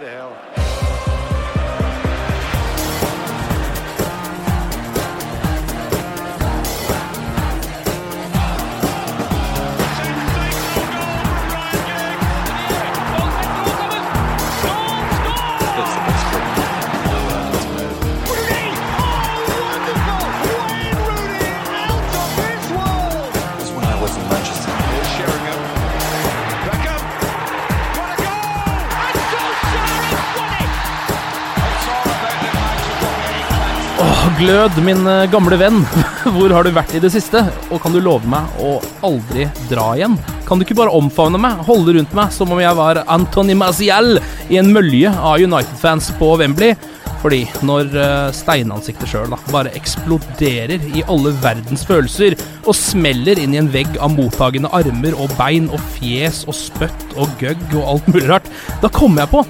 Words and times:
go 0.00 0.04
to 0.04 0.10
hell. 0.10 0.67
Glød, 34.48 34.78
min 34.80 35.04
eh, 35.04 35.26
gamle 35.28 35.56
venn. 35.60 35.82
Hvor 36.34 36.52
har 36.54 36.64
du 36.64 36.72
vært 36.72 36.94
i 36.96 37.00
det 37.02 37.10
siste? 37.12 37.42
Og 37.68 37.82
kan 37.82 37.92
du 37.92 37.98
love 38.00 38.24
meg 38.30 38.48
å 38.64 38.78
aldri 39.04 39.44
dra 39.68 39.90
igjen? 39.98 40.14
Kan 40.48 40.56
du 40.56 40.64
ikke 40.64 40.78
bare 40.78 40.94
omfavne 40.96 41.40
meg, 41.42 41.60
holde 41.66 41.98
rundt 41.98 42.14
meg 42.16 42.32
som 42.32 42.54
om 42.54 42.62
jeg 42.62 42.78
var 42.78 43.02
Antony 43.12 43.56
Maziel 43.58 44.16
i 44.48 44.56
en 44.60 44.72
mølje 44.72 45.12
av 45.12 45.44
United-fans 45.44 46.08
på 46.16 46.30
Wembley? 46.40 46.78
Fordi 47.20 47.42
når 47.66 47.92
uh, 47.98 48.30
steinansiktet 48.32 49.10
sjøl 49.10 49.36
bare 49.52 49.74
eksploderer 49.76 50.88
i 50.94 51.04
alle 51.10 51.34
verdens 51.42 51.84
følelser 51.84 52.38
og 52.62 52.72
smeller 52.78 53.42
inn 53.42 53.56
i 53.56 53.60
en 53.60 53.72
vegg 53.74 53.98
av 54.00 54.14
mottagende 54.16 54.72
armer 54.72 55.18
og 55.18 55.34
bein 55.36 55.68
og 55.68 55.82
fjes 55.98 56.46
og 56.46 56.56
spøtt 56.56 57.18
og 57.18 57.36
gøgg 57.42 57.66
og 57.74 57.96
alt 57.98 58.12
mulig 58.14 58.28
rart, 58.30 58.52
da 58.80 58.88
kommer 58.88 59.26
jeg 59.26 59.34
på 59.34 59.46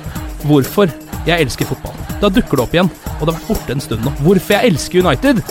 hvorfor 0.49 0.91
jeg 1.29 1.45
elsker 1.45 1.69
fotball. 1.69 2.08
Da 2.19 2.29
dukker 2.29 2.59
det 2.59 2.65
opp 2.65 2.75
igjen, 2.75 2.91
og 2.91 3.21
det 3.23 3.33
har 3.33 3.37
vært 3.37 3.51
borte 3.53 3.75
en 3.77 3.83
stund 3.83 4.05
nå. 4.07 4.13
Hvorfor 4.25 4.57
jeg 4.57 4.73
elsker 4.73 5.05
United. 5.07 5.43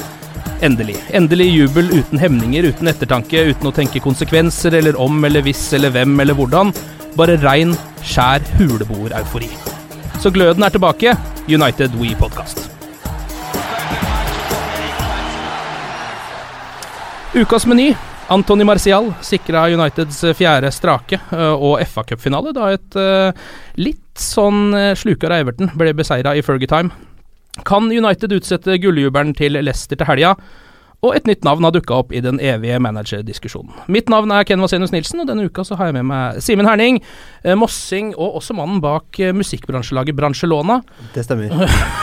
Endelig. 0.66 0.98
Endelig 1.16 1.48
jubel 1.54 1.92
uten 1.94 2.20
hemninger, 2.20 2.68
uten 2.74 2.90
ettertanke, 2.92 3.44
uten 3.52 3.70
å 3.70 3.74
tenke 3.76 4.02
konsekvenser 4.04 4.76
eller 4.80 4.98
om 5.00 5.22
eller 5.28 5.46
hvis 5.46 5.62
eller 5.78 5.94
hvem 5.96 6.18
eller 6.24 6.38
hvordan. 6.38 6.74
Bare 7.18 7.38
rein, 7.44 7.76
skjær 8.04 8.44
huleboer-eufori. 8.58 9.52
Så 10.20 10.34
gløden 10.34 10.66
er 10.66 10.74
tilbake. 10.74 11.14
United 11.48 11.96
We 12.02 12.16
Podcast. 12.20 12.66
Ukas 17.38 17.68
meny. 17.70 17.92
Antony 18.30 18.66
Marcial 18.68 19.14
sikra 19.24 19.64
Uniteds 19.72 20.20
fjerde 20.36 20.72
strake 20.76 21.20
øh, 21.32 21.54
og 21.56 21.80
FA-cupfinale 21.88 22.52
da 22.56 22.72
et 22.76 22.98
øh, 23.00 23.46
litt 23.80 24.20
sånn 24.20 24.74
øh, 24.76 24.92
slukere 25.00 25.40
Everton 25.44 25.72
ble 25.80 25.94
beseira 25.96 26.34
i 26.36 26.44
Fergie 26.44 26.68
Time. 26.68 26.92
Kan 27.68 27.88
United 27.88 28.36
utsette 28.36 28.76
gulljubelen 28.84 29.32
til 29.38 29.56
Leicester 29.56 29.96
til 30.02 30.10
helga? 30.10 30.34
Og 31.06 31.14
et 31.14 31.28
nytt 31.30 31.44
navn 31.46 31.62
har 31.62 31.74
dukka 31.76 31.94
opp 31.94 32.14
i 32.16 32.20
den 32.26 32.40
evige 32.42 32.80
managerdiskusjonen. 32.82 33.70
Mitt 33.94 34.08
navn 34.10 34.32
er 34.34 34.46
Ken 34.50 34.64
Vasenus 34.64 34.90
Nilsen, 34.90 35.22
og 35.22 35.28
denne 35.30 35.46
uka 35.46 35.62
så 35.68 35.76
har 35.78 35.92
jeg 35.92 35.98
med 36.00 36.08
meg 36.10 36.40
Simen 36.42 36.66
Herning, 36.66 36.98
eh, 37.44 37.54
Mossing 37.54 38.16
og 38.16 38.40
også 38.40 38.56
mannen 38.58 38.80
bak 38.82 39.20
eh, 39.22 39.30
musikkbransjelaget 39.38 40.18
Bransjelona. 40.18 40.80
Det 41.14 41.22
stemmer. 41.28 41.54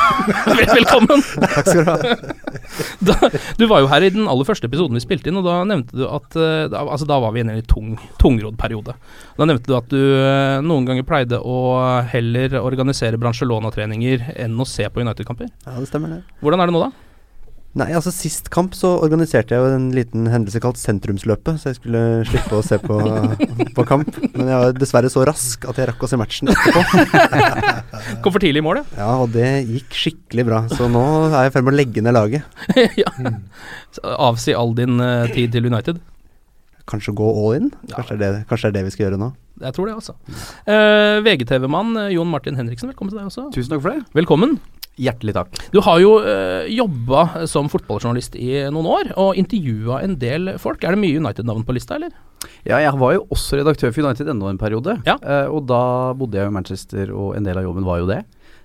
Velkommen! 0.77 1.25
Takk 1.43 1.71
skal 1.72 1.82
du 1.82 1.91
ha. 1.91 2.16
Da, 3.05 3.16
du 3.59 3.65
var 3.69 3.82
jo 3.82 3.88
her 3.91 4.05
i 4.06 4.12
den 4.15 4.28
aller 4.31 4.47
første 4.47 4.69
episoden 4.71 4.97
vi 4.97 5.03
spilte 5.03 5.28
inn, 5.28 5.41
og 5.41 5.49
da 5.49 5.56
nevnte 5.66 5.99
du 5.99 6.05
at 6.06 6.38
eh, 6.38 6.66
da, 6.71 6.84
Altså, 6.84 7.09
da 7.11 7.19
var 7.21 7.34
vi 7.34 7.43
inne 7.43 7.56
i 7.59 7.65
en 7.65 7.66
tung, 7.69 7.97
tungrodd 8.22 8.55
periode. 8.61 8.94
Da 9.34 9.49
nevnte 9.49 9.69
du 9.69 9.75
at 9.76 9.91
du 9.91 9.99
noen 10.65 10.87
ganger 10.87 11.06
pleide 11.09 11.41
å 11.43 11.56
heller 12.12 12.55
organisere 12.62 13.19
Bransjelona-treninger 13.19 14.31
enn 14.47 14.55
å 14.55 14.69
se 14.69 14.87
på 14.87 15.03
United-kamper. 15.03 15.50
Ja, 15.66 15.81
det 15.81 15.91
stemmer 15.91 16.15
det. 16.15 16.22
Hvordan 16.44 16.62
er 16.62 16.71
det 16.71 16.76
nå, 16.78 16.84
da? 16.87 17.04
Nei, 17.75 17.89
altså 17.91 18.12
Sist 18.15 18.53
kamp 18.55 18.77
så 18.79 18.93
organiserte 19.03 19.57
jeg 19.57 19.59
jo 19.59 19.75
en 19.75 19.89
liten 19.97 20.29
hendelse 20.31 20.61
kalt 20.62 20.79
Sentrumsløpet, 20.79 21.59
så 21.59 21.73
jeg 21.73 21.79
skulle 21.81 22.03
slippe 22.29 22.61
å 22.61 22.62
se 22.62 22.79
på, 22.79 22.99
på 23.77 23.87
kamp. 23.89 24.15
Men 24.37 24.51
jeg 24.53 24.61
var 24.62 24.77
dessverre 24.79 25.11
så 25.11 25.25
rask 25.27 25.67
at 25.67 25.81
jeg 25.81 25.89
rakk 25.91 26.05
å 26.07 26.11
se 26.11 26.19
matchen 26.21 26.53
etterpå. 26.53 26.85
Kom 28.23 28.31
for 28.31 28.39
tidlig 28.45 28.62
i 28.62 28.67
mål, 28.67 28.83
ja. 28.83 28.87
Ja, 29.01 29.11
og 29.25 29.35
det 29.35 29.49
gikk 29.67 29.99
skikkelig 30.05 30.47
bra. 30.47 30.61
Så 30.71 30.87
nå 30.93 31.03
er 31.33 31.49
jeg 31.49 31.51
i 31.51 31.55
ferd 31.57 31.67
med 31.67 31.75
å 31.75 31.81
legge 31.81 32.05
ned 32.07 32.15
laget. 32.15 32.62
ja. 33.03 33.11
Avsi 34.23 34.55
all 34.55 34.77
din 34.79 35.03
uh, 35.03 35.27
tid 35.35 35.56
til 35.56 35.67
United. 35.67 35.99
Kanskje 36.87 37.17
gå 37.17 37.27
all 37.27 37.59
in? 37.59 37.73
Kanskje, 37.91 38.21
det, 38.21 38.31
kanskje 38.47 38.69
det 38.69 38.71
er 38.71 38.79
det 38.79 38.87
vi 38.87 38.95
skal 38.95 39.09
gjøre 39.09 39.19
nå? 39.19 39.33
Jeg 39.65 39.75
tror 39.75 39.91
det, 39.91 39.99
altså. 39.99 40.15
Uh, 40.69 41.19
VGTV-mann 41.27 41.95
eh, 42.05 42.15
Jon 42.15 42.31
Martin 42.31 42.59
Henriksen, 42.59 42.91
velkommen 42.91 43.11
til 43.11 43.23
deg 43.23 43.31
også. 43.31 43.49
Tusen 43.55 43.75
takk 43.75 43.83
for 43.83 43.95
det. 43.95 44.06
Velkommen. 44.15 44.59
Hjertelig 45.00 45.34
takk. 45.34 45.56
Du 45.75 45.81
har 45.82 45.99
jo 45.99 46.12
uh, 46.22 46.69
jobba 46.71 47.47
som 47.50 47.66
fotballjournalist 47.72 48.37
i 48.38 48.62
noen 48.71 48.87
år, 48.87 49.10
og 49.19 49.41
intervjua 49.41 49.99
en 50.06 50.15
del 50.21 50.55
folk. 50.62 50.84
Er 50.87 50.94
det 50.94 51.03
mye 51.03 51.19
United-navn 51.19 51.66
på 51.66 51.75
lista, 51.75 51.99
eller? 51.99 52.15
Ja, 52.62 52.78
jeg 52.78 52.94
var 53.00 53.15
jo 53.16 53.25
også 53.32 53.59
redaktør 53.59 53.93
for 53.94 54.06
United 54.06 54.31
ennå 54.31 54.50
en 54.53 54.60
periode. 54.60 54.99
Ja. 55.09 55.16
Eh, 55.19 55.50
og 55.50 55.66
da 55.69 56.12
bodde 56.19 56.38
jeg 56.38 56.50
i 56.50 56.55
Manchester, 56.55 57.12
og 57.15 57.34
en 57.38 57.47
del 57.47 57.59
av 57.59 57.66
jobben 57.66 57.87
var 57.88 58.03
jo 58.03 58.09
det. 58.10 58.21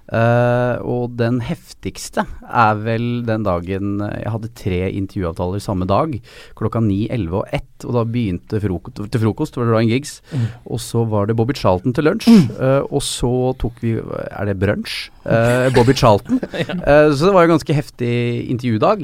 Eh, 0.10 0.76
og 0.82 1.16
den 1.20 1.40
heftigste 1.46 2.26
er 2.50 2.80
vel 2.82 3.22
den 3.28 3.46
dagen 3.46 4.00
jeg 4.02 4.34
hadde 4.34 4.52
tre 4.58 4.82
intervjuavtaler 4.90 5.62
samme 5.64 5.88
dag. 5.90 6.16
Klokka 6.60 6.82
9, 6.84 7.02
11 7.14 7.38
og 7.42 7.54
1. 7.56 7.66
Og 7.88 7.96
da 7.96 8.04
begynte 8.04 8.60
frokost, 8.64 9.00
til 9.14 9.24
frokost, 9.24 9.60
var 9.60 9.70
det 9.70 9.76
Ryan 9.76 9.94
Giggs. 9.94 10.18
Mm. 10.34 10.48
Og 10.74 10.84
så 10.84 11.06
var 11.10 11.30
det 11.30 11.38
Bobby 11.40 11.56
Charlton 11.58 11.96
til 11.96 12.10
lunsj. 12.10 12.30
Eh, 12.60 12.82
og 12.90 13.04
så 13.06 13.32
tok 13.62 13.80
vi 13.84 13.98
Er 14.00 14.50
det 14.50 14.60
brunsj? 14.60 15.10
Uh, 15.30 15.70
Bobby 15.76 15.94
Charlton. 15.94 16.40
Eh, 16.70 17.10
så 17.14 17.28
det 17.28 17.32
var 17.34 17.44
jo 17.46 17.52
ganske 17.52 17.74
heftig 17.76 18.14
intervjudag. 18.52 19.02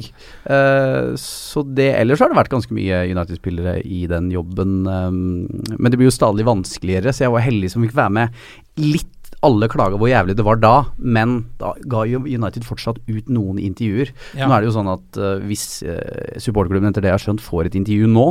Eh, 0.50 1.08
så 1.20 1.62
det 1.76 1.88
Ellers 1.98 2.22
har 2.22 2.30
det 2.30 2.38
vært 2.38 2.52
ganske 2.52 2.74
mye 2.74 3.02
United-spillere 3.10 3.78
i 3.84 4.06
den 4.10 4.30
jobben. 4.32 4.86
Um, 4.86 5.46
men 5.76 5.92
det 5.92 5.98
blir 6.00 6.08
jo 6.10 6.14
stadig 6.14 6.46
vanskeligere, 6.46 7.12
så 7.14 7.26
jeg 7.26 7.34
var 7.34 7.44
heldig 7.46 7.70
som 7.72 7.84
fikk 7.84 7.96
være 7.96 8.14
med 8.16 8.40
litt 8.80 9.15
alle 9.46 9.68
klaga 9.70 9.98
hvor 10.00 10.10
jævlig 10.10 10.36
det 10.38 10.44
var 10.46 10.58
da, 10.60 10.74
men 10.98 11.38
da 11.60 11.72
ga 11.90 12.04
jo 12.08 12.22
United 12.24 12.64
fortsatt 12.66 12.98
ut 13.06 13.28
noen 13.32 13.60
intervjuer. 13.62 14.12
Ja. 14.38 14.48
Nå 14.48 14.56
er 14.56 14.64
det 14.64 14.70
jo 14.70 14.76
sånn 14.76 14.90
at 14.90 15.18
uh, 15.20 15.36
hvis 15.46 15.66
uh, 15.86 16.38
supporterklubben 16.42 16.90
etter 16.90 17.04
det 17.04 17.12
jeg 17.12 17.18
har 17.18 17.24
skjønt 17.26 17.44
får 17.44 17.68
et 17.68 17.78
intervju 17.78 18.08
nå, 18.10 18.26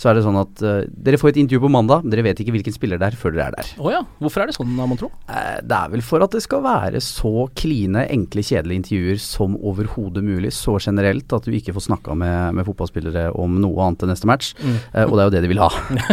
så 0.00 0.10
er 0.10 0.18
det 0.18 0.24
sånn 0.26 0.38
at 0.40 0.64
uh, 0.64 0.82
dere 0.90 1.20
får 1.20 1.32
et 1.32 1.40
intervju 1.44 1.64
på 1.64 1.72
mandag, 1.72 2.04
men 2.04 2.14
dere 2.14 2.26
vet 2.28 2.42
ikke 2.42 2.54
hvilken 2.56 2.76
spiller 2.76 3.00
det 3.00 3.10
er 3.10 3.18
før 3.20 3.36
dere 3.36 3.48
er 3.48 3.58
der. 3.58 3.72
Å 3.80 3.94
ja. 3.94 4.02
Hvorfor 4.20 4.44
er 4.44 4.50
det 4.50 4.56
sånn, 4.58 4.76
mon 4.76 5.00
tro? 5.00 5.10
Det 5.26 5.80
er 5.80 5.94
vel 5.94 6.04
for 6.04 6.26
at 6.26 6.36
det 6.36 6.44
skal 6.44 6.64
være 6.66 7.02
så 7.04 7.48
kline, 7.58 8.04
enkle, 8.06 8.44
kjedelige 8.46 8.84
intervjuer 8.84 9.20
som 9.24 9.56
overhodet 9.56 10.24
mulig. 10.26 10.52
Så 10.56 10.76
generelt 10.80 11.32
at 11.36 11.48
du 11.48 11.56
ikke 11.56 11.74
får 11.76 11.88
snakka 11.88 12.16
med, 12.18 12.56
med 12.58 12.68
fotballspillere 12.68 13.30
om 13.40 13.58
noe 13.62 13.86
annet 13.86 14.04
enn 14.04 14.12
neste 14.14 14.28
match. 14.30 14.54
Mm. 14.60 14.78
Og 15.08 15.16
det 15.16 15.22
er 15.22 15.28
jo 15.28 15.34
det 15.36 15.44
de 15.44 15.52
vil 15.52 15.62
ha. 15.62 15.70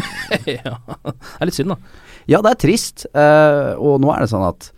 ja. 0.58 0.78
Det 0.78 1.42
er 1.42 1.50
litt 1.50 1.58
synd, 1.58 1.76
da. 1.76 2.06
Ja, 2.28 2.42
det 2.44 2.52
er 2.54 2.62
trist. 2.62 3.06
uh, 3.16 3.74
og 3.80 4.02
nå 4.04 4.12
er 4.14 4.24
det 4.24 4.32
sånn 4.34 4.46
at 4.48 4.72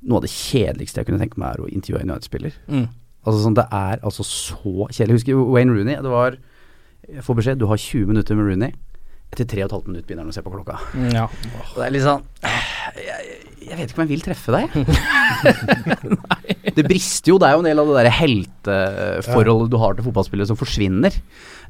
noe 0.00 0.20
av 0.20 0.24
det 0.24 0.32
kjedeligste 0.32 1.00
jeg 1.00 1.10
kunne 1.10 1.20
tenke 1.20 1.40
meg, 1.40 1.54
er 1.54 1.64
å 1.64 1.68
intervjue 1.68 2.00
en 2.02 2.12
United-spiller. 2.12 2.54
Mm. 2.70 2.86
Altså 3.20 3.40
sånn, 3.42 3.56
Det 3.58 3.66
er 3.76 4.00
altså 4.00 4.24
så 4.24 4.86
kjedelig. 4.88 5.20
Husker 5.20 5.42
Wayne 5.52 5.74
Rooney. 5.76 5.98
Det 6.00 6.12
var 6.12 6.38
Jeg 7.10 7.24
får 7.26 7.36
beskjed, 7.36 7.58
du 7.58 7.66
har 7.66 7.80
20 7.80 8.06
minutter 8.06 8.36
med 8.38 8.46
Rooney. 8.46 8.74
Etter 9.32 9.46
3 9.48 9.64
15 9.68 9.88
minutter 9.88 10.06
begynner 10.06 10.26
han 10.26 10.32
å 10.32 10.34
se 10.36 10.42
på 10.42 10.52
klokka. 10.52 10.76
Ja. 11.14 11.24
Og 11.72 11.78
det 11.78 11.86
er 11.86 11.94
litt 11.94 12.04
sånn 12.06 12.24
jeg, 13.00 13.49
jeg 13.60 13.76
vet 13.76 13.92
ikke 13.92 14.00
om 14.00 14.06
jeg 14.06 14.12
vil 14.14 14.24
treffe 14.24 14.54
deg. 14.54 14.74
det 16.76 16.84
brister 16.86 17.32
jo. 17.32 17.38
Det 17.40 17.48
er 17.48 17.56
jo 17.56 17.62
en 17.62 17.68
del 17.68 17.82
av 17.82 17.90
det 17.90 17.96
derre 17.98 18.14
helteforholdet 18.16 19.72
du 19.72 19.78
har 19.80 19.96
til 19.96 20.06
fotballspillere 20.08 20.50
som 20.50 20.58
forsvinner. 20.58 21.16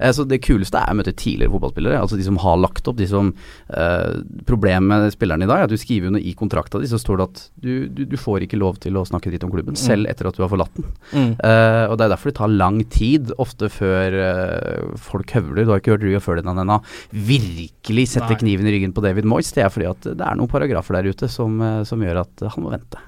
Eh, 0.00 0.12
så 0.16 0.24
det 0.28 0.40
kuleste 0.44 0.80
er 0.80 0.92
å 0.92 0.98
møte 0.98 1.14
tidligere 1.14 1.52
fotballspillere, 1.52 2.00
altså 2.00 2.18
de 2.18 2.26
som 2.26 2.38
har 2.40 2.60
lagt 2.60 2.88
opp. 2.88 2.98
de 3.00 3.08
som 3.10 3.32
eh, 3.32 4.20
Problemet 4.48 5.04
med 5.06 5.14
spillerne 5.14 5.46
i 5.46 5.50
dag 5.50 5.60
er 5.60 5.68
at 5.68 5.74
du 5.74 5.80
skriver 5.80 6.10
under 6.10 6.24
i 6.24 6.34
kontrakta 6.38 6.80
di, 6.80 6.88
så 6.90 7.00
står 7.00 7.20
det 7.20 7.28
at 7.28 7.42
du, 7.60 7.72
du, 7.88 8.04
du, 8.08 8.16
får 8.20 8.46
ikke 8.46 8.60
lov 8.60 8.80
til 8.82 8.96
å 8.96 9.04
snakke 9.08 9.32
dritt 9.32 9.44
om 9.46 9.52
klubben, 9.52 9.76
mm. 9.76 9.82
selv 9.82 10.10
etter 10.10 10.30
at 10.30 10.38
du 10.38 10.44
har 10.44 10.52
forlatt 10.52 10.74
den. 10.78 10.88
Mm. 11.12 11.32
Eh, 11.36 11.84
og 11.90 11.98
Det 11.98 12.06
er 12.06 12.14
derfor 12.14 12.32
det 12.32 12.38
tar 12.40 12.54
lang 12.54 12.80
tid, 12.90 13.34
ofte 13.40 13.70
før 13.72 14.18
eh, 14.24 14.96
folk 15.10 15.36
høvler. 15.36 15.64
Du 15.64 15.74
har 15.74 15.82
ikke 15.82 15.94
hørt 15.94 16.06
Ruga 16.06 16.22
Ferdinand 16.24 16.64
ennå 16.64 16.80
virkelig 17.12 18.08
sette 18.14 18.38
kniven 18.40 18.68
i 18.68 18.74
ryggen 18.76 18.94
på 18.96 19.04
David 19.04 19.28
Moyes. 19.28 19.52
Det 19.54 19.64
er 19.64 19.72
fordi 19.72 19.90
at 19.90 20.08
det 20.08 20.26
er 20.26 20.38
noen 20.38 20.50
paragrafer 20.50 20.96
der 20.98 21.10
ute 21.12 21.28
som, 21.30 21.60
som 21.88 22.02
gjør 22.04 22.22
at 22.24 22.46
han 22.48 22.64
må 22.64 22.74
vente. 22.74 23.00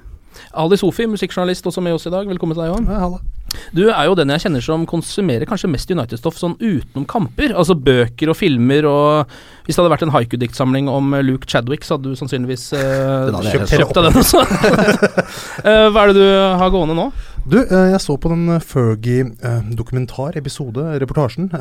Ali 0.56 0.78
Sofi, 0.80 1.06
musikkjournalist, 1.10 1.66
også 1.68 1.84
med 1.84 1.96
oss 1.96 2.08
i 2.08 2.12
dag. 2.12 2.28
Velkommen 2.28 2.56
til 2.56 2.64
deg 2.64 2.72
Johan. 2.72 2.88
Ja, 2.88 3.42
du 3.76 3.82
er 3.90 4.06
jo 4.08 4.14
den 4.16 4.32
jeg 4.32 4.46
kjenner 4.46 4.64
som 4.64 4.84
konsumerer 4.88 5.48
kanskje 5.48 5.70
mest 5.70 5.90
United-stoff 5.92 6.38
sånn 6.40 6.54
utenom 6.60 7.04
kamper. 7.08 7.52
Altså 7.52 7.76
bøker 7.76 8.32
og 8.32 8.38
filmer 8.38 8.88
og 8.88 9.34
Hvis 9.66 9.76
det 9.76 9.82
hadde 9.82 9.92
vært 9.92 10.04
en 10.06 10.14
haiku-diktsamling 10.14 10.88
om 10.90 11.12
Luke 11.22 11.46
Chadwick, 11.48 11.84
så 11.86 11.94
hadde 11.94 12.10
du 12.10 12.18
sannsynligvis 12.18 12.64
uh, 12.74 13.28
kjøpt, 13.46 13.76
kjøpt 13.76 13.98
deg 13.98 14.08
den 14.08 14.18
også. 14.18 14.40
uh, 14.42 15.86
hva 15.92 16.02
er 16.02 16.10
det 16.10 16.16
du 16.18 16.26
har 16.58 16.72
gående 16.74 16.96
nå? 16.98 17.06
Du, 17.44 17.60
uh, 17.60 17.92
jeg 17.92 18.02
så 18.02 18.16
på 18.18 18.32
den 18.32 18.56
Fergie-dokumentar, 18.72 20.34
episode, 20.40 20.88
reportasjen, 21.02 21.52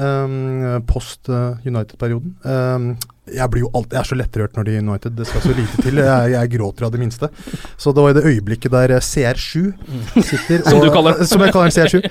post 0.90 1.30
United-perioden 1.30 2.96
jeg 3.30 3.52
blir 3.54 3.62
jo 3.62 3.70
alltid, 3.78 3.94
jeg 3.94 4.02
er 4.02 4.08
så 4.10 4.16
lettrørt 4.18 4.56
når 4.58 4.66
de 4.66 4.74
er 4.74 4.82
United. 4.82 5.14
Det 5.14 5.28
skal 5.30 5.44
så 5.44 5.54
lite 5.54 5.84
til. 5.86 6.00
Jeg, 6.02 6.32
jeg, 6.34 6.50
gråter 6.56 6.88
av 6.88 6.94
det 6.94 7.02
minste. 7.02 7.30
Så 7.78 7.94
det 7.94 8.02
var 8.02 8.14
i 8.14 8.16
det 8.18 8.24
øyeblikket 8.26 8.74
der 8.74 8.94
eh, 8.96 9.04
CR7 9.06 9.70
sitter 10.26 10.64
og, 10.64 10.70
Som 10.72 10.82
du 10.82 10.90
kaller. 10.96 11.22
Som 11.30 11.44
jeg 11.46 11.54
kaller 11.54 11.76
CR7. 11.76 12.02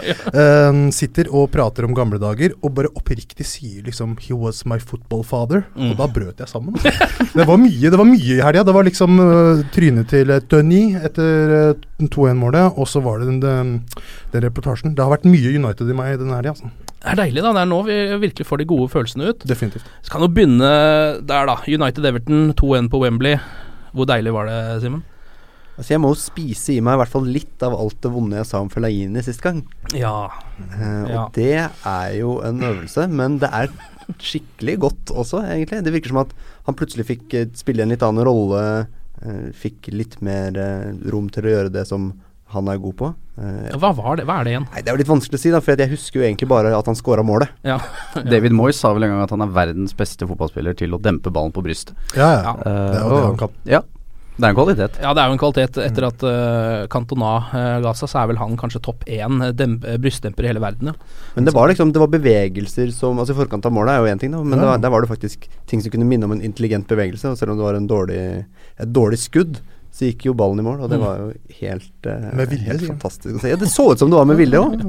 um, 0.71 0.85
sitter 1.01 1.31
og 1.35 1.49
prater 1.51 1.89
om 1.89 1.97
gamle 1.99 2.21
dager 2.23 2.55
og 2.61 2.77
bare 2.77 2.93
oppriktig 2.95 3.47
sier 3.49 3.83
liksom 3.89 4.15
'He 4.21 4.37
was 4.39 4.63
my 4.65 4.79
football 4.79 5.25
father'. 5.27 5.65
Mm. 5.75 5.91
Og 5.91 5.99
da 5.99 6.07
brøt 6.07 6.45
jeg 6.45 6.49
sammen. 6.49 6.79
Det 6.79 7.47
var 7.47 7.59
mye 7.59 7.91
det 7.91 7.99
var 7.99 8.07
mye 8.07 8.37
i 8.37 8.43
helga. 8.45 8.63
Det 8.63 8.77
var 8.77 8.87
liksom 8.87 9.19
uh, 9.19 9.65
trynet 9.75 10.09
til 10.15 10.31
uh, 10.31 10.39
Dunny 10.47 10.95
etter 10.95 11.75
uh, 11.75 12.07
2-1-målet, 12.07 12.79
og 12.79 12.87
så 12.89 13.03
var 13.03 13.19
det 13.19 13.29
den, 13.33 13.43
den, 13.43 13.75
den, 14.31 14.47
reportasjen. 14.47 14.95
Det 14.95 15.03
har 15.03 15.11
vært 15.11 15.29
mye 15.29 15.59
United 15.59 15.91
i 15.91 15.97
meg 15.97 16.21
denne 16.23 16.39
helga. 16.39 16.55
Altså. 16.55 16.90
Det 17.01 17.15
er 17.15 17.21
deilig, 17.23 17.41
da. 17.41 17.53
Det 17.57 17.63
er 17.63 17.71
nå 17.71 17.79
vi 17.87 17.99
virkelig 18.27 18.45
får 18.47 18.61
de 18.61 18.69
gode 18.69 18.91
følelsene 18.93 19.31
ut. 19.33 19.45
Definitivt. 19.49 19.87
Så 20.05 20.13
kan 20.13 20.25
jo 20.25 20.29
begynne 20.33 20.73
der, 21.25 21.49
da. 21.49 21.57
United-Everton 21.65 22.51
2-1 22.61 22.91
på 22.93 23.01
Wembley. 23.05 23.39
Hvor 23.97 24.09
deilig 24.11 24.35
var 24.37 24.51
det, 24.51 24.59
Simen? 24.85 25.01
Altså 25.81 25.95
Jeg 25.95 26.03
må 26.03 26.11
jo 26.13 26.21
spise 26.21 26.75
i 26.75 26.83
meg 26.85 26.99
i 26.99 27.01
hvert 27.01 27.13
fall 27.15 27.29
litt 27.33 27.63
av 27.65 27.73
alt 27.73 27.97
det 28.05 28.11
vonde 28.13 28.37
jeg 28.37 28.49
sa 28.51 28.61
om 28.61 28.69
Fellaini 28.69 29.23
sist 29.25 29.41
gang. 29.41 29.63
Ja. 29.97 30.29
Uh, 30.61 31.05
og 31.07 31.15
ja. 31.15 31.23
det 31.39 31.55
er 31.65 32.11
jo 32.19 32.37
en 32.45 32.61
øvelse, 32.69 33.07
men 33.09 33.39
det 33.41 33.49
er 33.49 33.73
skikkelig 34.21 34.75
godt 34.85 35.13
også, 35.15 35.41
egentlig. 35.49 35.81
Det 35.87 35.95
virker 35.95 36.13
som 36.13 36.21
at 36.27 36.35
han 36.67 36.77
plutselig 36.77 37.09
fikk 37.09 37.33
uh, 37.33 37.47
spille 37.57 37.87
en 37.87 37.95
litt 37.95 38.05
annen 38.05 38.29
rolle. 38.29 38.65
Uh, 39.25 39.49
fikk 39.57 39.89
litt 39.95 40.19
mer 40.25 40.53
rom 41.13 41.33
til 41.33 41.49
å 41.49 41.55
gjøre 41.55 41.73
det 41.73 41.87
som 41.89 42.11
han 42.55 42.71
er 42.71 42.81
god 42.83 42.97
på. 42.99 43.11
Uh, 43.41 43.71
hva, 43.81 43.93
det, 44.19 44.27
hva, 44.29 44.41
er 44.41 44.47
det 44.47 44.55
igjen? 44.55 44.67
Nei, 44.73 44.83
Det 44.83 44.91
er 44.91 44.97
jo 44.97 45.01
litt 45.01 45.13
vanskelig 45.13 45.39
å 45.39 45.43
si, 45.43 45.53
da, 45.55 45.63
for 45.65 45.81
jeg 45.81 45.93
husker 45.95 46.21
jo 46.21 46.27
egentlig 46.27 46.51
bare 46.51 46.75
at 46.77 46.91
han 46.91 46.99
scora 46.99 47.25
målet. 47.27 47.53
Ja. 47.67 47.79
ja. 48.17 48.25
David 48.33 48.57
Moyes 48.57 48.81
sa 48.83 48.93
vel 48.97 49.07
en 49.07 49.15
gang 49.15 49.25
at 49.25 49.33
han 49.35 49.47
er 49.47 49.55
verdens 49.55 49.97
beste 49.97 50.29
fotballspiller 50.29 50.77
til 50.79 50.97
å 50.97 51.01
dempe 51.03 51.33
ballen 51.33 51.55
på 51.55 51.65
brystet. 51.65 51.97
Ja, 52.19 52.35
ja. 52.35 52.59
Uh, 52.61 52.67
det 52.67 53.01
er 53.01 53.01
jo 53.01 53.15
det 53.15 53.25
han 53.29 53.41
kan. 53.45 53.57
Ja. 53.71 53.83
Det 54.41 54.47
er 54.47 54.55
en 54.55 54.57
kvalitet. 54.57 54.95
Ja, 55.03 55.11
det 55.13 55.21
er 55.21 55.29
jo 55.29 55.35
en 55.35 55.41
kvalitet. 55.41 55.79
Etter 55.85 56.07
at 56.07 56.23
uh, 56.25 56.85
Cantona 56.93 57.33
uh, 57.51 57.57
ga 57.85 57.93
seg, 57.97 58.09
så 58.09 58.23
er 58.23 58.31
vel 58.31 58.41
han 58.41 58.57
kanskje 58.61 58.81
topp 58.87 59.05
én 59.05 59.43
brystdemper 60.01 60.47
i 60.47 60.51
hele 60.53 60.63
verden. 60.65 60.93
Ja. 60.93 61.27
Men 61.37 61.49
det 61.49 61.55
var 61.57 61.69
liksom 61.69 61.93
Det 61.93 62.01
var 62.01 62.11
bevegelser 62.11 62.89
som 62.95 63.21
Altså 63.21 63.35
I 63.35 63.39
forkant 63.43 63.67
av 63.69 63.75
målet 63.75 63.93
er 63.93 64.01
jo 64.01 64.15
én 64.15 64.23
ting, 64.23 64.33
da, 64.33 64.41
men 64.43 64.63
ja. 64.65 64.79
der 64.81 64.93
var 64.93 65.05
det 65.05 65.11
faktisk 65.11 65.45
ting 65.71 65.83
som 65.85 65.93
kunne 65.93 66.09
minne 66.09 66.27
om 66.29 66.33
en 66.37 66.45
intelligent 66.47 66.89
bevegelse. 66.89 67.35
Og 67.35 67.41
selv 67.41 67.53
om 67.53 67.61
det 67.61 67.69
var 67.69 67.77
en 67.77 67.91
dårlig, 67.91 68.23
et 68.81 68.95
dårlig 68.97 69.21
skudd, 69.21 69.61
så 69.91 70.11
gikk 70.11 70.29
jo 70.29 70.37
ballen 70.39 70.63
i 70.63 70.67
mål, 70.67 70.85
og 70.85 70.93
det 70.93 70.99
mm. 71.01 71.05
var 71.05 71.23
jo 71.23 71.57
helt, 71.61 71.95
uh, 72.07 72.29
vilje, 72.45 72.67
helt 72.69 72.87
fantastisk 72.87 73.37
å 73.37 73.43
se. 73.43 73.53
Ja, 73.53 73.59
det 73.61 73.71
så 73.73 73.91
ut 73.93 74.03
som 74.03 74.13
det 74.13 74.21
var 74.21 74.29
med 74.29 74.39
vilje 74.41 74.61
òg. 74.63 74.85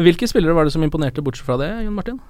Hvilke 0.00 0.28
spillere 0.30 0.56
var 0.56 0.68
det 0.68 0.74
som 0.74 0.84
imponerte 0.84 1.24
bortsett 1.24 1.48
fra 1.48 1.58
det, 1.60 1.70
Jon 1.86 1.96
Martin? 1.96 2.20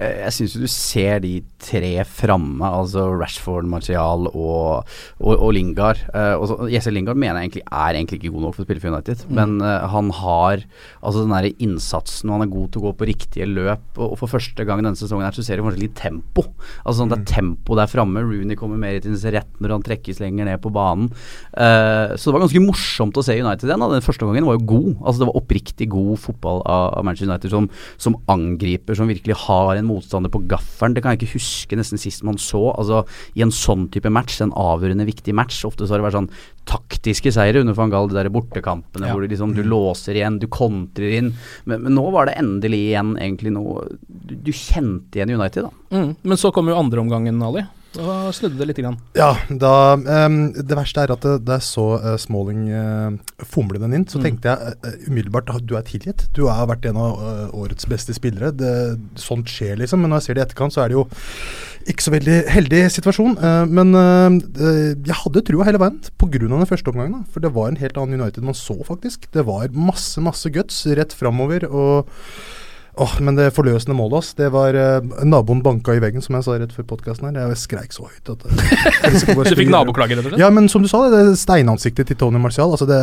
Eh, 0.00 0.22
jeg 0.24 0.32
syns 0.36 0.54
du 0.56 0.68
ser 0.70 1.20
de 1.20 1.34
tre 1.60 1.90
framme, 2.08 2.64
altså 2.64 3.04
Rashford, 3.12 3.66
Martial 3.68 4.28
og, 4.30 4.88
og, 5.20 5.32
og 5.34 5.50
Lingard. 5.52 6.00
Uh, 6.16 6.64
Jesse 6.72 6.92
Lingard 6.92 7.20
mener 7.20 7.38
jeg 7.38 7.50
egentlig 7.50 7.64
er 7.66 7.98
egentlig 7.98 8.20
ikke 8.20 8.32
god 8.32 8.46
nok 8.46 8.56
for 8.56 8.64
å 8.64 8.66
spille 8.68 8.82
for 8.82 8.94
United, 8.94 9.24
mm. 9.28 9.34
men 9.36 9.54
uh, 9.60 9.84
han 9.92 10.08
har 10.16 10.64
altså 11.02 11.26
den 11.26 11.34
der 11.36 11.50
innsatsen, 11.52 12.30
og 12.30 12.38
han 12.38 12.46
er 12.46 12.54
god 12.54 12.72
til 12.72 12.82
å 12.82 12.86
gå 12.86 12.94
på 12.98 13.08
riktige 13.10 13.48
løp. 13.50 13.84
Og, 13.98 14.14
og 14.14 14.20
for 14.22 14.32
første 14.32 14.66
gang 14.68 14.80
denne 14.82 14.98
sesongen 14.98 15.28
her 15.28 15.36
så 15.36 15.44
ser 15.44 15.60
du 15.60 15.66
kanskje 15.66 15.84
litt 15.84 15.96
tempo. 15.98 16.46
Altså 16.82 17.02
sånn, 17.02 17.12
Det 17.12 17.18
er 17.18 17.24
mm. 17.26 17.30
tempo 17.34 17.78
der 17.78 17.92
framme. 17.92 18.24
Rooney 18.24 18.58
kommer 18.58 18.80
mer 18.80 18.96
til 19.02 19.18
sin 19.20 19.36
rett 19.36 19.60
når 19.62 19.76
han 19.76 19.86
trekkes 19.86 20.22
lenger 20.24 20.48
ned 20.48 20.62
på 20.64 20.72
banen. 20.72 21.12
Uh, 21.52 22.16
så 22.16 22.30
det 22.30 22.36
var 22.38 22.46
ganske 22.46 22.64
morsomt 22.64 23.20
å 23.20 23.26
se 23.26 23.36
United 23.36 23.68
igjen. 23.68 23.86
Den 23.92 24.08
første 24.08 24.24
gangen 24.24 24.48
var 24.48 24.56
jo 24.56 24.66
god. 24.72 24.90
Altså 25.02 25.22
Det 25.22 25.30
var 25.30 25.40
oppriktig 25.42 25.90
god 25.92 26.16
fotball 26.22 26.64
av, 26.64 26.88
av 26.96 27.06
Manchester 27.06 27.30
United 27.30 27.52
som, 27.52 27.68
som 28.00 28.18
angriper, 28.32 28.96
som 28.98 29.10
virkelig 29.10 29.36
har 29.44 29.76
en 29.76 29.81
en 29.82 29.88
motstander 29.88 30.32
på 30.32 30.42
gaffelen. 30.50 30.96
Det 30.96 31.02
kan 31.04 31.14
jeg 31.14 31.22
ikke 31.22 31.36
huske 31.36 31.78
nesten 31.78 32.00
sist 32.00 32.24
man 32.26 32.38
så. 32.40 32.62
Altså 32.72 33.02
I 33.38 33.44
en 33.46 33.54
sånn 33.54 33.88
type 33.92 34.10
match, 34.12 34.40
en 34.42 34.54
avgjørende 34.58 35.06
viktig 35.08 35.34
match, 35.36 35.62
ofte 35.68 35.86
så 35.86 35.94
har 35.94 36.02
det 36.02 36.08
vært 36.08 36.18
sånn 36.20 36.32
taktiske 36.68 37.32
seire 37.34 37.62
under 37.62 37.76
van 37.76 37.92
Gaal, 37.92 38.08
de 38.10 38.18
der 38.20 38.30
bortekampene 38.32 39.08
ja. 39.08 39.12
hvor 39.14 39.24
du 39.24 39.30
liksom 39.32 39.54
du 39.56 39.64
låser 39.66 40.18
igjen, 40.18 40.38
du 40.42 40.48
kontrer 40.52 41.18
inn. 41.18 41.32
Men, 41.66 41.84
men, 41.84 41.96
nå 41.98 42.06
var 42.14 42.30
det 42.30 42.38
endelig 42.40 42.84
igjen 42.88 43.16
egentlig 43.18 43.54
noe 43.54 43.86
Du, 44.06 44.34
du 44.38 44.52
kjente 44.54 45.18
igjen 45.18 45.34
United, 45.34 45.66
da. 45.66 45.96
Mm, 45.96 46.10
men 46.22 46.38
så 46.38 46.52
kom 46.54 46.70
jo 46.70 46.78
andreomgangen, 46.78 47.40
Ali. 47.42 47.64
Da 47.92 48.32
snudde 48.32 48.58
det 48.58 48.68
litt. 48.68 48.78
Grann. 48.82 48.96
Ja, 49.14 49.34
da, 49.48 49.94
um, 49.94 50.36
det 50.56 50.76
verste 50.78 51.02
er 51.04 51.12
at 51.12 51.24
da 51.44 51.58
jeg 51.58 51.64
så 51.66 51.84
uh, 52.00 52.14
Smalling 52.20 52.64
uh, 52.72 53.44
fomle 53.44 53.80
den 53.82 53.92
inn, 53.98 54.06
så 54.08 54.18
mm. 54.18 54.24
tenkte 54.24 54.54
jeg 54.54 54.78
uh, 54.80 55.04
umiddelbart 55.10 55.52
at 55.52 55.66
du 55.68 55.76
er 55.76 55.84
tilgitt. 55.86 56.24
Du 56.36 56.46
har 56.48 56.70
vært 56.70 56.88
en 56.88 56.98
av 57.00 57.20
årets 57.52 57.86
beste 57.90 58.16
spillere. 58.16 58.52
Det, 58.56 58.72
sånt 59.20 59.50
skjer, 59.52 59.76
liksom. 59.82 60.02
Men 60.02 60.14
når 60.14 60.22
jeg 60.22 60.28
ser 60.28 60.38
det 60.38 60.42
i 60.42 60.46
etterkant, 60.46 60.74
så 60.74 60.84
er 60.84 60.92
det 60.92 60.98
jo 60.98 61.04
ikke 61.92 62.06
så 62.06 62.14
veldig 62.14 62.38
heldig 62.54 62.80
situasjon. 62.94 63.32
men 63.74 63.88
jeg 63.90 65.16
hadde 65.18 65.42
trua 65.48 65.66
hele 65.66 65.80
veien 65.82 65.98
pga. 66.20 66.40
den 66.46 66.68
første 66.70 66.92
omgangen. 66.92 67.24
For 67.34 67.44
det 67.44 67.52
var 67.56 67.72
en 67.72 67.80
helt 67.80 67.98
annen 67.98 68.20
United 68.20 68.46
man 68.46 68.56
så, 68.56 68.78
faktisk. 68.86 69.26
Det 69.34 69.44
var 69.46 69.74
masse, 69.74 70.20
masse 70.22 70.50
guts 70.54 70.84
rett 70.86 71.12
framover. 71.16 71.66
og 71.68 72.08
Åh, 72.94 73.12
Men 73.24 73.38
det 73.38 73.46
forløsende 73.56 73.94
målet 73.96 74.18
oss, 74.18 74.30
det 74.36 74.50
var 74.52 74.76
uh, 74.76 75.22
naboen 75.24 75.62
banka 75.64 75.94
i 75.96 76.00
veggen, 76.02 76.20
som 76.20 76.36
jeg 76.36 76.44
sa 76.44 76.56
rett 76.60 76.74
før 76.76 76.84
podkasten 76.90 77.30
her. 77.30 77.38
Jeg 77.48 77.60
skreik 77.62 77.94
så 77.96 78.04
høyt 78.04 78.28
at 78.34 78.42
uh, 78.44 79.46
Du 79.48 79.56
fikk 79.56 79.70
naboklager, 79.72 80.18
rett 80.20 80.26
og 80.28 80.34
slett? 80.34 80.42
Ja, 80.42 80.50
men 80.52 80.68
som 80.68 80.84
du 80.84 80.90
sa, 80.90 81.00
det, 81.08 81.22
det 81.30 81.38
steinansiktet 81.40 82.10
til 82.10 82.18
Tony 82.20 82.40
Marcial 82.42 82.68
altså 82.72 82.84
det, 82.88 82.98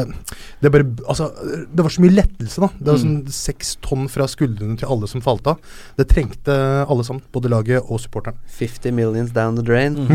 det, 0.62 0.70
bare, 0.70 0.86
altså, 1.10 1.32
det 1.74 1.86
var 1.86 1.96
så 1.96 2.04
mye 2.04 2.14
lettelse, 2.20 2.62
da. 2.62 2.70
Det 2.78 2.92
var 2.92 3.00
sånn 3.02 3.18
seks 3.34 3.72
tonn 3.86 4.06
fra 4.14 4.28
skuldrene 4.30 4.78
til 4.78 4.94
alle 4.94 5.10
som 5.10 5.24
falt 5.26 5.50
av. 5.50 5.74
Det 5.98 6.06
trengte 6.14 6.54
alle 6.86 7.08
sammen, 7.08 7.26
både 7.34 7.50
laget 7.50 7.90
og 7.90 8.04
supporteren. 8.04 8.38
50 8.60 8.94
millions 8.94 9.34
down 9.34 9.58
the 9.58 9.66
drain. 9.66 9.98
Mm. 9.98 10.14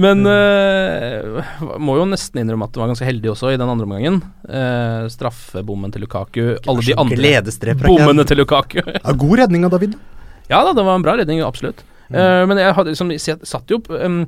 men 0.06 0.24
uh, 0.24 1.44
må 1.76 2.00
jo 2.00 2.08
nesten 2.08 2.40
innrømme 2.40 2.70
at 2.70 2.72
det 2.72 2.84
var 2.86 2.94
ganske 2.94 3.10
heldig 3.10 3.34
også 3.34 3.52
i 3.52 3.60
den 3.60 3.68
andre 3.68 3.84
omgangen. 3.84 4.22
straffebommen 5.12 5.92
til 5.92 6.06
Lukaku. 6.06 6.42
Alle 6.56 6.88
de 6.88 7.01
andre 7.02 7.76
bommene 7.82 8.26
til 8.28 8.40
Lukaku. 8.42 8.80
ja, 8.86 9.14
god 9.24 9.38
redning 9.44 9.66
av 9.68 9.74
David. 9.76 9.96
Ja 10.50 10.62
da, 10.66 10.74
det 10.76 10.84
var 10.86 10.98
en 10.98 11.04
bra 11.04 11.16
redning, 11.20 11.42
absolutt. 11.46 11.84
Mm. 12.08 12.16
Uh, 12.18 12.42
men 12.50 12.60
jeg, 12.60 12.74
hadde, 12.76 12.94
liksom, 12.94 13.12
satt 13.48 13.72
jo 13.72 13.80
um, 13.92 14.24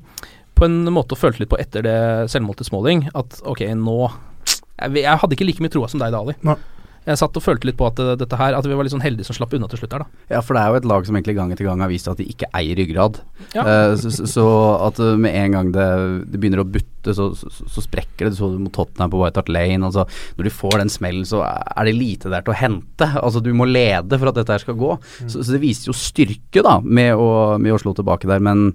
på 0.55 0.69
en 0.69 0.79
måte 0.95 1.17
og 1.17 1.21
følte 1.21 1.43
litt 1.43 1.53
på 1.53 1.59
etter 1.61 1.85
det 1.85 1.99
selvmålet 2.33 2.63
til 2.63 2.71
Smalling 2.71 3.09
at 3.13 3.41
ok, 3.43 3.67
nå 3.77 3.99
jeg, 4.05 5.03
jeg, 5.03 5.19
hadde 5.21 5.37
ikke 5.37 5.47
like 5.49 5.65
mye 5.65 5.73
troa 5.73 5.91
som 5.91 6.03
deg, 6.03 6.15
Dali. 6.15 6.37
Nei. 6.47 6.57
Jeg 7.05 7.21
satt 7.21 7.37
og 7.37 7.45
følte 7.45 7.69
litt 7.69 7.77
på 7.77 7.87
at 7.89 8.01
uh, 8.01 8.15
dette 8.19 8.39
her 8.41 8.57
At 8.57 8.67
vi 8.67 8.77
var 8.77 8.87
litt 8.87 8.95
sånn 8.95 9.05
heldige 9.05 9.29
som 9.29 9.37
slapp 9.37 9.53
unna 9.57 9.69
til 9.71 9.83
slutt 9.83 9.93
her, 9.97 10.05
da. 10.07 10.23
Ja, 10.33 10.41
for 10.45 10.57
det 10.57 10.63
er 10.63 10.73
jo 10.73 10.81
et 10.81 10.89
lag 10.89 11.07
som 11.07 11.19
egentlig 11.19 11.37
gang 11.37 11.53
etter 11.53 11.69
gang 11.69 11.85
har 11.85 11.93
vist 11.93 12.09
at 12.11 12.21
de 12.21 12.27
ikke 12.31 12.49
eier 12.57 12.79
ryggrad. 12.81 13.21
Ja. 13.53 13.65
Uh, 13.65 13.95
så, 14.01 14.13
så, 14.31 14.47
at 14.87 15.01
uh, 15.03 15.15
med 15.21 15.37
en 15.37 15.57
gang 15.59 15.73
det, 15.75 15.87
det 16.33 16.41
begynner 16.41 16.65
å 16.65 16.69
butte, 16.69 17.13
så, 17.17 17.31
så, 17.37 17.51
så, 17.53 17.85
sprekker 17.85 18.27
det. 18.27 18.35
Du 18.35 18.41
så 18.41 18.51
det 18.55 18.63
mot 18.65 18.75
Tottenham 18.75 19.13
på 19.13 19.21
White 19.21 19.43
Hart 19.43 19.53
Lane. 19.53 19.91
Altså, 19.91 20.07
når 20.39 20.49
de 20.49 20.55
får 20.57 20.79
den 20.81 20.93
smellen, 20.93 21.29
så 21.29 21.45
er 21.45 21.89
det 21.89 21.97
lite 21.99 22.33
der 22.33 22.47
til 22.47 22.55
å 22.55 22.59
hente. 22.59 23.11
Altså, 23.21 23.45
du 23.45 23.53
må 23.57 23.69
lede 23.69 24.21
for 24.21 24.33
at 24.33 24.41
dette 24.41 24.57
her 24.57 24.65
skal 24.65 24.79
gå. 24.81 24.95
Mm. 24.97 25.33
Så, 25.35 25.45
det 25.51 25.63
viser 25.63 25.93
jo 25.93 25.99
styrke, 25.99 26.65
da, 26.65 26.79
med 26.81 27.15
å, 27.21 27.29
med 27.61 27.77
å 27.77 27.81
slå 27.83 27.93
tilbake 27.99 28.31
der. 28.31 28.43
Men 28.45 28.71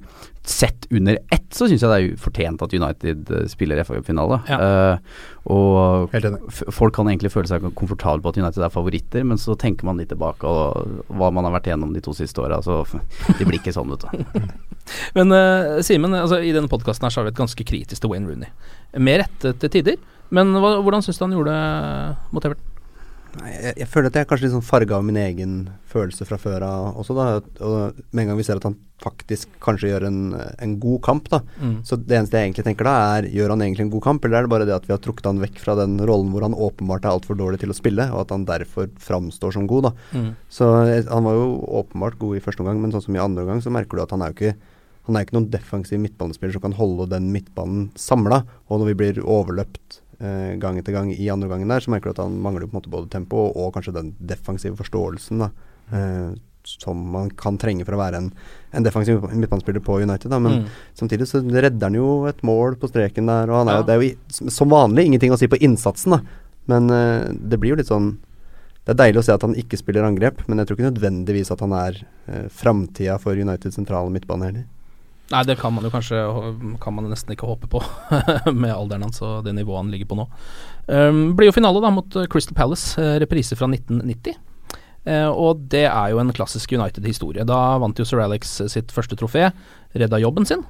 sett 0.49 0.87
under 0.89 1.19
ett, 1.29 1.47
så 1.53 1.67
syns 1.69 1.83
jeg 1.83 1.91
det 1.91 1.97
er 1.99 2.21
fortjent 2.21 2.61
at 2.65 2.73
United 2.73 3.29
uh, 3.29 3.43
spiller 3.51 3.81
FA-finale. 3.85 4.39
Ja. 4.49 4.57
Uh, 4.59 5.27
og 5.49 6.15
folk 6.73 6.95
kan 6.97 7.09
egentlig 7.09 7.31
føle 7.33 7.49
seg 7.49 7.67
komfortable 7.77 8.23
på 8.25 8.33
at 8.33 8.39
United 8.41 8.65
er 8.65 8.73
favoritter, 8.73 9.25
men 9.29 9.39
så 9.41 9.55
tenker 9.59 9.87
man 9.87 10.01
litt 10.01 10.09
tilbake 10.13 10.49
og, 10.49 11.03
hva 11.13 11.29
man 11.33 11.45
har 11.47 11.53
vært 11.57 11.69
igjennom 11.69 11.93
de 11.93 12.03
to 12.05 12.15
siste 12.17 12.41
åra. 12.41 12.61
Så 12.65 12.81
det 13.37 13.45
blir 13.45 13.59
ikke 13.59 13.75
sånn, 13.75 13.93
vet 13.93 14.07
du. 14.09 14.49
men 15.17 15.35
uh, 15.35 15.77
Simen, 15.85 16.17
altså, 16.17 16.41
i 16.41 16.55
denne 16.55 16.71
podkasten 16.71 17.07
har 17.07 17.15
vi 17.21 17.29
vært 17.29 17.43
ganske 17.43 17.69
kritisk 17.69 18.01
til 18.01 18.13
Wayne 18.13 18.29
Rooney. 18.29 18.49
Med 18.97 19.21
rette 19.23 19.53
til 19.61 19.75
tider. 19.77 20.01
Men 20.33 20.53
hva, 20.57 20.77
hvordan 20.85 21.05
syns 21.05 21.21
du 21.21 21.25
han 21.25 21.37
gjorde 21.37 21.53
det 21.53 22.33
mot 22.33 22.49
Everton? 22.49 22.78
Jeg, 23.37 23.73
jeg 23.77 23.87
føler 23.89 24.09
at 24.09 24.17
jeg 24.17 24.25
er 24.25 24.29
kanskje 24.29 24.47
litt 24.47 24.55
sånn 24.55 24.65
farga 24.65 24.97
av 24.97 25.05
min 25.05 25.17
egen 25.19 25.55
følelse 25.89 26.25
fra 26.27 26.37
før 26.41 26.65
av 26.65 26.99
også, 27.01 27.15
da. 27.17 27.25
Og 27.65 27.99
med 28.11 28.23
en 28.23 28.31
gang 28.31 28.39
vi 28.39 28.45
ser 28.47 28.59
at 28.59 28.65
han 28.67 28.77
faktisk 28.99 29.51
kanskje 29.63 29.91
gjør 29.91 30.07
en, 30.09 30.19
en 30.35 30.73
god 30.81 30.99
kamp, 31.05 31.29
da. 31.31 31.39
Mm. 31.61 31.75
Så 31.87 31.99
det 32.01 32.17
eneste 32.17 32.39
jeg 32.39 32.49
egentlig 32.49 32.65
tenker 32.67 32.89
da, 32.89 32.95
er 33.19 33.29
gjør 33.31 33.53
han 33.53 33.63
egentlig 33.65 33.85
en 33.87 33.93
god 33.93 34.05
kamp, 34.07 34.25
eller 34.25 34.39
er 34.39 34.47
det 34.47 34.53
bare 34.55 34.67
det 34.67 34.75
at 34.75 34.89
vi 34.89 34.95
har 34.95 35.03
trukket 35.03 35.29
han 35.29 35.43
vekk 35.43 35.61
fra 35.63 35.77
den 35.79 35.95
rollen 36.09 36.33
hvor 36.33 36.47
han 36.47 36.57
åpenbart 36.57 37.05
er 37.05 37.13
altfor 37.13 37.39
dårlig 37.39 37.61
til 37.61 37.73
å 37.73 37.77
spille, 37.77 38.09
og 38.11 38.25
at 38.25 38.33
han 38.35 38.47
derfor 38.49 38.89
framstår 38.99 39.55
som 39.55 39.69
god, 39.69 39.89
da. 39.89 39.93
Mm. 40.17 40.33
Så 40.51 40.73
eh, 40.81 41.05
han 41.07 41.29
var 41.29 41.39
jo 41.39 41.47
åpenbart 41.83 42.19
god 42.19 42.39
i 42.39 42.43
første 42.43 42.65
omgang, 42.65 42.81
men 42.83 42.95
sånn 42.95 43.07
som 43.07 43.15
i 43.15 43.23
andre 43.23 43.45
omgang 43.45 43.63
så 43.63 43.73
merker 43.73 43.99
du 43.99 44.05
at 44.05 44.17
han 44.17 44.25
er 44.25 44.33
jo 44.33 44.39
ikke 44.39 44.57
han 45.09 45.17
er 45.17 45.25
ikke 45.25 45.39
noen 45.39 45.49
defensiv 45.49 45.97
midtbanespiller 46.03 46.53
som 46.53 46.61
kan 46.67 46.75
holde 46.77 47.07
den 47.09 47.31
midtbanen 47.33 47.87
samla. 47.97 48.43
Og 48.69 48.77
når 48.77 48.91
vi 48.91 48.97
blir 48.99 49.21
overløpt 49.23 50.03
eh, 50.19 50.55
gang 50.59 50.77
etter 50.79 50.93
gang 50.95 51.11
i 51.13 51.29
andre 51.31 51.47
gangen 51.49 51.67
der, 51.71 51.79
så 51.83 51.91
merker 51.91 52.09
du 52.11 52.17
at 52.17 52.23
han 52.25 52.37
mangler 52.41 52.67
på 52.67 52.73
en 52.75 52.81
måte 52.81 52.91
både 52.93 53.09
tempo 53.09 53.37
og, 53.49 53.57
og 53.57 53.73
kanskje 53.77 53.93
den 53.95 54.13
defensive 54.19 54.75
forståelsen 54.79 55.39
da, 55.45 55.49
eh, 55.93 56.29
som 56.67 56.99
man 57.11 57.29
kan 57.39 57.57
trenge 57.57 57.85
for 57.87 57.95
å 57.95 58.01
være 58.01 58.19
en, 58.19 58.31
en 58.75 58.83
defensiv 58.85 59.23
midtbanespiller 59.31 59.81
på 59.81 60.01
United. 60.03 60.29
Da. 60.29 60.39
Men 60.39 60.59
Mm. 60.59 60.65
samtidig 60.99 61.25
så 61.27 61.39
redder 61.41 61.87
han 61.87 61.95
jo 61.95 62.25
et 62.29 62.41
mål 62.43 62.75
på 62.77 62.89
streken 62.91 63.25
der, 63.31 63.49
og 63.49 63.61
han 63.65 63.69
er 63.69 63.77
Ja. 63.79 63.81
det 63.87 63.95
er 63.95 64.01
jo 64.03 64.49
som 64.51 64.69
vanlig 64.69 65.05
ingenting 65.07 65.31
å 65.31 65.37
si 65.39 65.47
på 65.47 65.57
innsatsen, 65.57 66.11
da. 66.11 66.19
Men 66.67 66.89
eh, 66.91 67.31
det 67.33 67.59
blir 67.59 67.71
jo 67.71 67.75
litt 67.79 67.87
sånn 67.89 68.17
det 68.85 68.93
er 68.95 69.03
deilig 69.11 69.19
å 69.21 69.23
se 69.23 69.33
at 69.33 69.41
han 69.41 69.53
ikke 69.53 69.77
spiller 69.77 70.01
angrep, 70.03 70.47
men 70.47 70.57
jeg 70.57 70.67
tror 70.67 70.77
ikke 70.77 70.91
nødvendigvis 70.91 71.51
at 71.51 71.59
han 71.61 71.73
er 71.77 71.97
eh, 72.27 72.47
framtida 72.49 73.19
for 73.21 73.33
United 73.37 73.71
sentrale 73.75 74.09
midtbane 74.09 74.45
heller. 74.47 74.63
Nei, 75.29 75.43
det 75.45 75.59
kan 75.59 75.73
man 75.75 75.85
jo 75.85 75.91
kanskje 75.93 76.19
Kan 76.81 76.95
man 76.97 77.09
nesten 77.11 77.35
ikke 77.35 77.49
håpe 77.49 77.69
på 77.69 77.81
med 78.61 78.73
alderen 78.73 79.05
hans 79.05 79.21
og 79.25 79.43
det 79.45 79.53
nivået 79.53 79.83
han 79.83 79.91
ligger 79.93 80.09
på 80.09 80.17
nå. 80.17 80.25
Um, 80.89 81.35
blir 81.37 81.51
jo 81.51 81.55
finale 81.55 81.81
da 81.83 81.91
mot 81.93 82.15
uh, 82.17 82.25
Crystal 82.31 82.57
Palace, 82.57 82.95
uh, 82.97 83.17
reprise 83.21 83.57
fra 83.57 83.69
1990. 83.69 84.39
Uh, 85.05 85.29
og 85.29 85.61
det 85.69 85.85
er 85.85 86.07
jo 86.11 86.21
en 86.21 86.33
klassisk 86.33 86.73
United-historie. 86.73 87.45
Da 87.45 87.77
vant 87.81 87.99
jo 87.99 88.07
Sir 88.07 88.23
Alex 88.23 88.55
sitt 88.73 88.93
første 88.93 89.17
trofé, 89.19 89.51
redda 89.93 90.21
jobben 90.21 90.49
sin 90.49 90.65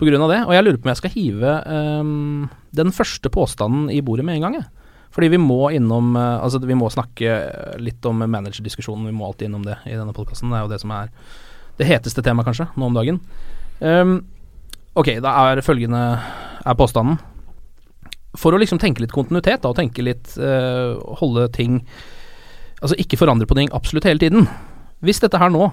på 0.00 0.08
grunn 0.08 0.24
av 0.24 0.32
det. 0.32 0.40
Og 0.48 0.54
jeg 0.56 0.66
lurer 0.66 0.80
på 0.80 0.88
om 0.88 0.92
jeg 0.94 1.00
skal 1.02 1.14
hive 1.14 1.54
um, 1.70 2.48
den 2.76 2.90
første 2.96 3.30
påstanden 3.32 3.86
i 3.92 4.00
bordet 4.02 4.26
med 4.26 4.40
en 4.40 4.48
gang, 4.48 4.58
jeg. 4.58 4.66
Fordi 5.14 5.30
vi 5.32 5.40
må 5.42 5.72
innom 5.74 6.12
uh, 6.14 6.38
Altså 6.38 6.60
vi 6.62 6.76
må 6.78 6.90
snakke 6.90 7.38
litt 7.82 8.04
om 8.06 8.18
managerdiskusjonen, 8.22 9.06
vi 9.10 9.14
må 9.14 9.28
alltid 9.28 9.50
innom 9.50 9.62
det 9.66 9.78
i 9.86 9.94
denne 9.94 10.14
podkasten. 10.16 10.50
Det 10.50 10.58
er 10.58 10.66
jo 10.66 10.74
det 10.74 10.82
som 10.82 10.94
er 10.96 11.14
det 11.80 11.88
heteste 11.88 12.22
temaet, 12.24 12.50
kanskje, 12.50 12.68
nå 12.76 12.90
om 12.90 12.98
dagen. 12.98 13.22
Um, 13.80 14.20
ok, 14.98 15.16
da 15.24 15.34
er 15.50 15.64
følgende 15.64 16.00
er 16.60 16.76
påstanden. 16.76 17.18
For 18.38 18.54
å 18.54 18.60
liksom 18.60 18.78
tenke 18.78 19.02
litt 19.02 19.14
kontinuitet, 19.14 19.62
da, 19.64 19.72
og 19.72 19.78
tenke 19.78 20.04
litt 20.06 20.36
uh, 20.38 21.00
Holde 21.18 21.48
ting 21.50 21.80
Altså 22.80 22.94
ikke 23.02 23.18
forandre 23.18 23.48
på 23.50 23.56
ting 23.58 23.68
absolutt 23.76 24.06
hele 24.08 24.22
tiden. 24.22 24.46
Hvis 25.04 25.18
dette 25.20 25.36
her 25.36 25.50
nå 25.52 25.66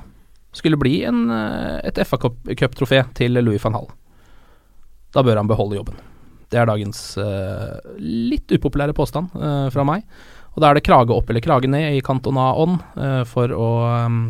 skulle 0.57 0.79
bli 0.79 0.97
en, 1.07 1.29
uh, 1.31 1.77
et 1.87 1.99
FA 2.03 2.19
Cup-trofé 2.19 3.05
til 3.15 3.39
Louis 3.39 3.61
van 3.63 3.77
Hall, 3.77 3.87
da 5.15 5.23
bør 5.23 5.39
han 5.39 5.47
beholde 5.47 5.77
jobben. 5.77 6.01
Det 6.51 6.59
er 6.59 6.67
dagens 6.67 6.99
uh, 7.19 7.79
litt 7.99 8.51
upopulære 8.51 8.95
påstand 8.97 9.31
uh, 9.39 9.67
fra 9.71 9.85
meg. 9.87 10.03
Og 10.55 10.63
da 10.63 10.71
er 10.71 10.79
det 10.79 10.87
krage 10.87 11.15
opp 11.15 11.29
eller 11.29 11.43
krage 11.43 11.69
ned 11.71 11.95
i 11.95 12.03
Cantona-ånd 12.03 12.79
uh, 12.97 13.23
for 13.29 13.53
å 13.55 13.69
um, 14.07 14.21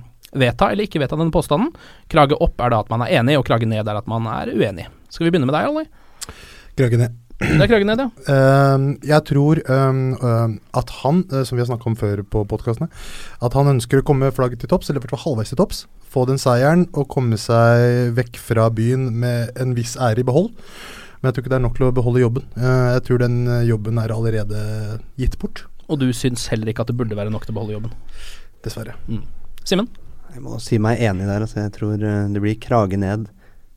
vedta 0.41 0.71
eller 0.71 0.87
ikke 0.87 1.01
vedta 1.03 1.19
denne 1.19 1.33
påstanden. 1.33 1.71
Krage 2.11 2.37
opp 2.39 2.59
er 2.63 2.73
da 2.73 2.81
at 2.83 2.91
man 2.93 3.05
er 3.05 3.15
enig, 3.19 3.37
og 3.39 3.45
krage 3.47 3.69
ned 3.69 3.87
er 3.87 4.01
at 4.01 4.09
man 4.09 4.27
er 4.31 4.53
uenig. 4.53 4.89
Skal 5.13 5.27
vi 5.27 5.31
begynne 5.33 5.49
med 5.49 5.57
deg, 5.57 5.71
Olli? 5.71 5.87
Krage 6.77 7.01
ned. 7.01 7.23
Det 7.37 7.61
er 7.61 7.69
krage 7.69 7.85
ned, 7.85 8.01
ja. 8.01 8.09
Uh, 8.25 8.85
jeg 9.13 9.21
tror 9.29 9.59
ehm, 9.61 10.57
at 10.73 10.93
han, 11.03 11.21
uh, 11.29 11.43
som 11.45 11.57
vi 11.57 11.61
har 11.61 11.69
snakka 11.69 11.91
om 11.91 11.97
før 11.99 12.23
på 12.25 12.41
podkastene, 12.49 12.89
at 13.45 13.57
han 13.57 13.69
ønsker 13.75 14.01
å 14.01 14.07
komme 14.07 14.31
flagget 14.33 14.63
til 14.63 14.71
topps, 14.71 14.89
eller 14.89 15.03
i 15.03 15.05
hvert 15.05 15.13
fall 15.13 15.25
halvveis 15.27 15.53
til 15.53 15.61
topps. 15.61 15.83
Få 16.09 16.25
den 16.25 16.41
seieren 16.41 16.87
og 16.97 17.09
komme 17.13 17.37
seg 17.37 18.15
vekk 18.17 18.39
fra 18.41 18.71
byen 18.73 19.11
med 19.21 19.53
en 19.61 19.75
viss 19.77 19.93
ære 20.01 20.23
i 20.23 20.27
behold. 20.27 20.49
Men 21.19 21.29
jeg 21.29 21.35
tror 21.35 21.43
ikke 21.43 21.53
det 21.53 21.57
er 21.57 21.65
nok 21.65 21.77
til 21.77 21.87
å 21.87 21.93
beholde 21.97 22.21
jobben. 22.21 22.49
Eh, 22.55 22.89
jeg 22.95 23.05
tror 23.07 23.21
den 23.23 23.37
eh, 23.49 23.65
jobben 23.67 24.01
er 24.01 24.13
allerede 24.13 24.59
gitt 25.19 25.37
bort. 25.41 25.63
Og 25.89 26.01
du 26.01 26.09
syns 26.13 26.45
heller 26.51 26.69
ikke 26.69 26.85
at 26.85 26.91
det 26.91 26.97
burde 26.99 27.17
være 27.17 27.33
nok 27.33 27.47
til 27.47 27.55
å 27.55 27.57
beholde 27.57 27.77
jobben? 27.77 27.95
Dessverre. 28.65 28.97
Mm. 29.09 29.23
Simen? 29.67 29.89
Jeg 30.35 30.43
må 30.43 30.59
si 30.63 30.79
meg 30.81 31.01
enig 31.03 31.27
der. 31.29 31.45
Altså. 31.45 31.61
Jeg 31.63 31.73
tror 31.77 31.95
uh, 31.97 32.27
det 32.33 32.43
blir 32.43 32.59
krage 32.61 32.99
ned. 32.99 33.27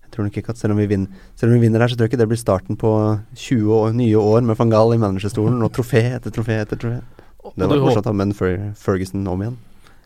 Jeg 0.05 0.15
tror 0.15 0.27
nok 0.27 0.37
ikke 0.41 0.55
at 0.55 0.59
selv 0.59 0.75
om 0.75 0.81
vi 0.83 0.89
vinner, 0.91 1.25
selv 1.39 1.53
om 1.53 1.59
vi 1.61 1.65
vinner 1.69 1.85
her, 1.85 1.93
så 1.93 1.97
tror 1.97 2.09
jeg 2.09 2.13
ikke 2.15 2.23
det 2.25 2.31
blir 2.33 2.41
starten 2.41 2.79
på 2.79 2.93
20 3.39 3.75
år, 3.77 3.93
nye 3.95 4.19
år 4.19 4.43
med 4.43 4.59
van 4.59 4.73
Gaal 4.73 4.97
i 4.97 5.01
managerstolen 5.01 5.63
og 5.63 5.71
trofé 5.77 6.03
etter 6.17 6.35
trofé 6.35 6.59
etter 6.65 6.81
trofé. 6.81 6.99
Det 7.55 7.69
var 7.71 7.83
fortsatt 7.85 8.09
å 8.11 8.13
ha 8.13 8.19
med 8.19 8.35
Ferguson 8.79 9.29
om 9.31 9.45
igjen. 9.45 9.59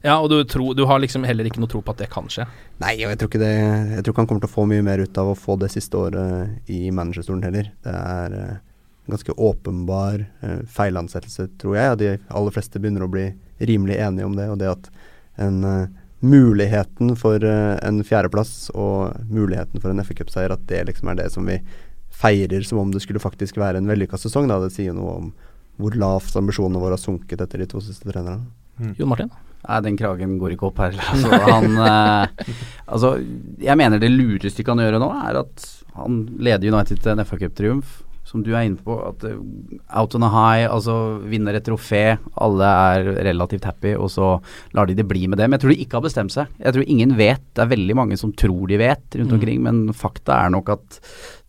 Ja, 0.04 0.18
og 0.20 0.28
du, 0.28 0.36
tror, 0.44 0.74
du 0.76 0.84
har 0.84 1.00
liksom 1.00 1.24
heller 1.24 1.48
ikke 1.48 1.62
noe 1.62 1.70
tro 1.72 1.80
på 1.80 1.94
at 1.94 2.02
det 2.02 2.10
kan 2.12 2.28
skje? 2.28 2.44
Nei, 2.82 2.92
og 3.06 3.14
jeg 3.14 3.18
tror 3.22 3.30
ikke 3.30 3.40
det 3.40 3.54
Jeg 3.54 4.02
tror 4.04 4.12
ikke 4.12 4.20
han 4.20 4.28
kommer 4.28 4.44
til 4.44 4.50
å 4.50 4.56
få 4.58 4.66
mye 4.68 4.84
mer 4.84 5.00
ut 5.00 5.20
av 5.20 5.30
å 5.32 5.38
få 5.38 5.56
det 5.62 5.70
siste 5.72 5.96
året 5.96 6.68
i 6.68 6.90
managerstolen 6.92 7.46
heller. 7.46 7.70
Det 7.86 7.94
er 7.96 8.36
eh, 8.36 8.58
en 9.06 9.14
ganske 9.16 9.36
åpenbar 9.48 10.26
eh, 10.44 10.60
feilansettelse, 10.76 11.48
tror 11.62 11.78
jeg. 11.78 11.94
Og 11.94 12.02
de 12.02 12.10
aller 12.36 12.56
fleste 12.58 12.82
begynner 12.82 13.06
å 13.06 13.10
bli 13.16 13.30
rimelig 13.64 13.96
enige 14.04 14.28
om 14.28 14.36
det. 14.36 14.50
Og 14.52 14.60
det 14.60 14.70
at 14.74 14.90
en 15.40 15.64
eh, 15.70 15.88
muligheten 16.24 17.14
for 17.20 17.44
eh, 17.44 17.74
en 17.84 18.02
fjerdeplass 18.06 18.70
og 18.74 19.14
muligheten 19.30 19.82
for 19.82 19.92
en 19.92 20.04
FA 20.04 20.16
Cup-seier, 20.20 20.54
at 20.54 20.64
det 20.70 20.84
liksom 20.88 21.10
er 21.12 21.20
det 21.20 21.30
som 21.34 21.46
vi 21.48 21.58
feirer 22.14 22.62
som 22.66 22.78
om 22.80 22.92
det 22.94 23.02
skulle 23.02 23.22
faktisk 23.22 23.58
være 23.60 23.80
en 23.80 23.90
vellykka 23.90 24.18
sesong. 24.20 24.48
Da. 24.50 24.60
Det 24.62 24.72
sier 24.74 24.94
noe 24.96 25.16
om 25.18 25.32
hvor 25.80 25.96
lavt 25.98 26.36
ambisjonene 26.38 26.78
våre 26.78 26.94
har 26.94 27.02
sunket 27.02 27.40
etter 27.42 27.60
de 27.60 27.66
to 27.70 27.82
siste 27.82 28.06
trenerne. 28.06 28.46
Jon 28.98 29.10
Martin? 29.10 29.32
Nei, 29.64 29.80
den 29.86 29.96
kragen 29.98 30.36
går 30.38 30.54
ikke 30.54 30.68
opp 30.68 30.80
her. 30.82 30.96
Altså, 31.14 31.40
han 31.48 31.78
eh, 31.80 32.50
Altså, 32.86 33.14
jeg 33.62 33.80
mener 33.80 34.02
det 34.02 34.12
lureste 34.12 34.60
de 34.60 34.66
kan 34.66 34.82
gjøre 34.82 35.00
nå, 35.02 35.10
er 35.24 35.40
at 35.44 35.68
han 35.94 36.24
leder 36.42 36.74
United 36.74 37.00
til 37.02 37.14
en 37.14 37.24
FA 37.26 37.38
Cup-triumf, 37.40 38.00
som 38.34 38.42
du 38.42 38.50
er 38.52 38.66
inne 38.66 38.82
på. 38.82 38.96
At 39.06 39.22
eh, 39.28 39.38
out 39.94 40.16
on 40.18 40.26
a 40.26 40.30
high, 40.34 40.66
altså 40.66 40.96
vinner 41.30 41.54
et 41.54 41.66
trofé, 41.66 42.16
alle 42.42 42.70
er 42.90 43.12
relativt 43.30 43.68
happy, 43.68 43.94
og 43.94 44.10
så 44.10 44.34
lar 44.74 44.90
de 44.90 44.98
det 44.98 45.06
bli 45.08 45.28
med 45.30 45.38
det. 45.38 45.46
Men 45.48 45.56
jeg 45.58 45.64
tror 45.64 45.74
de 45.74 45.80
ikke 45.86 46.00
har 46.00 46.06
bestemt 46.08 46.34
seg. 46.34 46.50
Jeg 46.58 46.74
tror 46.74 46.90
ingen 46.90 47.14
vet. 47.18 47.46
Det 47.54 47.62
er 47.62 47.70
veldig 47.70 47.96
mange 48.02 48.18
som 48.20 48.34
tror 48.34 48.66
de 48.70 48.80
vet 48.82 49.18
rundt 49.20 49.30
Mm. 49.34 49.38
omkring, 49.38 49.62
men 49.62 49.78
fakta 49.96 50.44
er 50.44 50.50
nok 50.52 50.68
at 50.74 50.98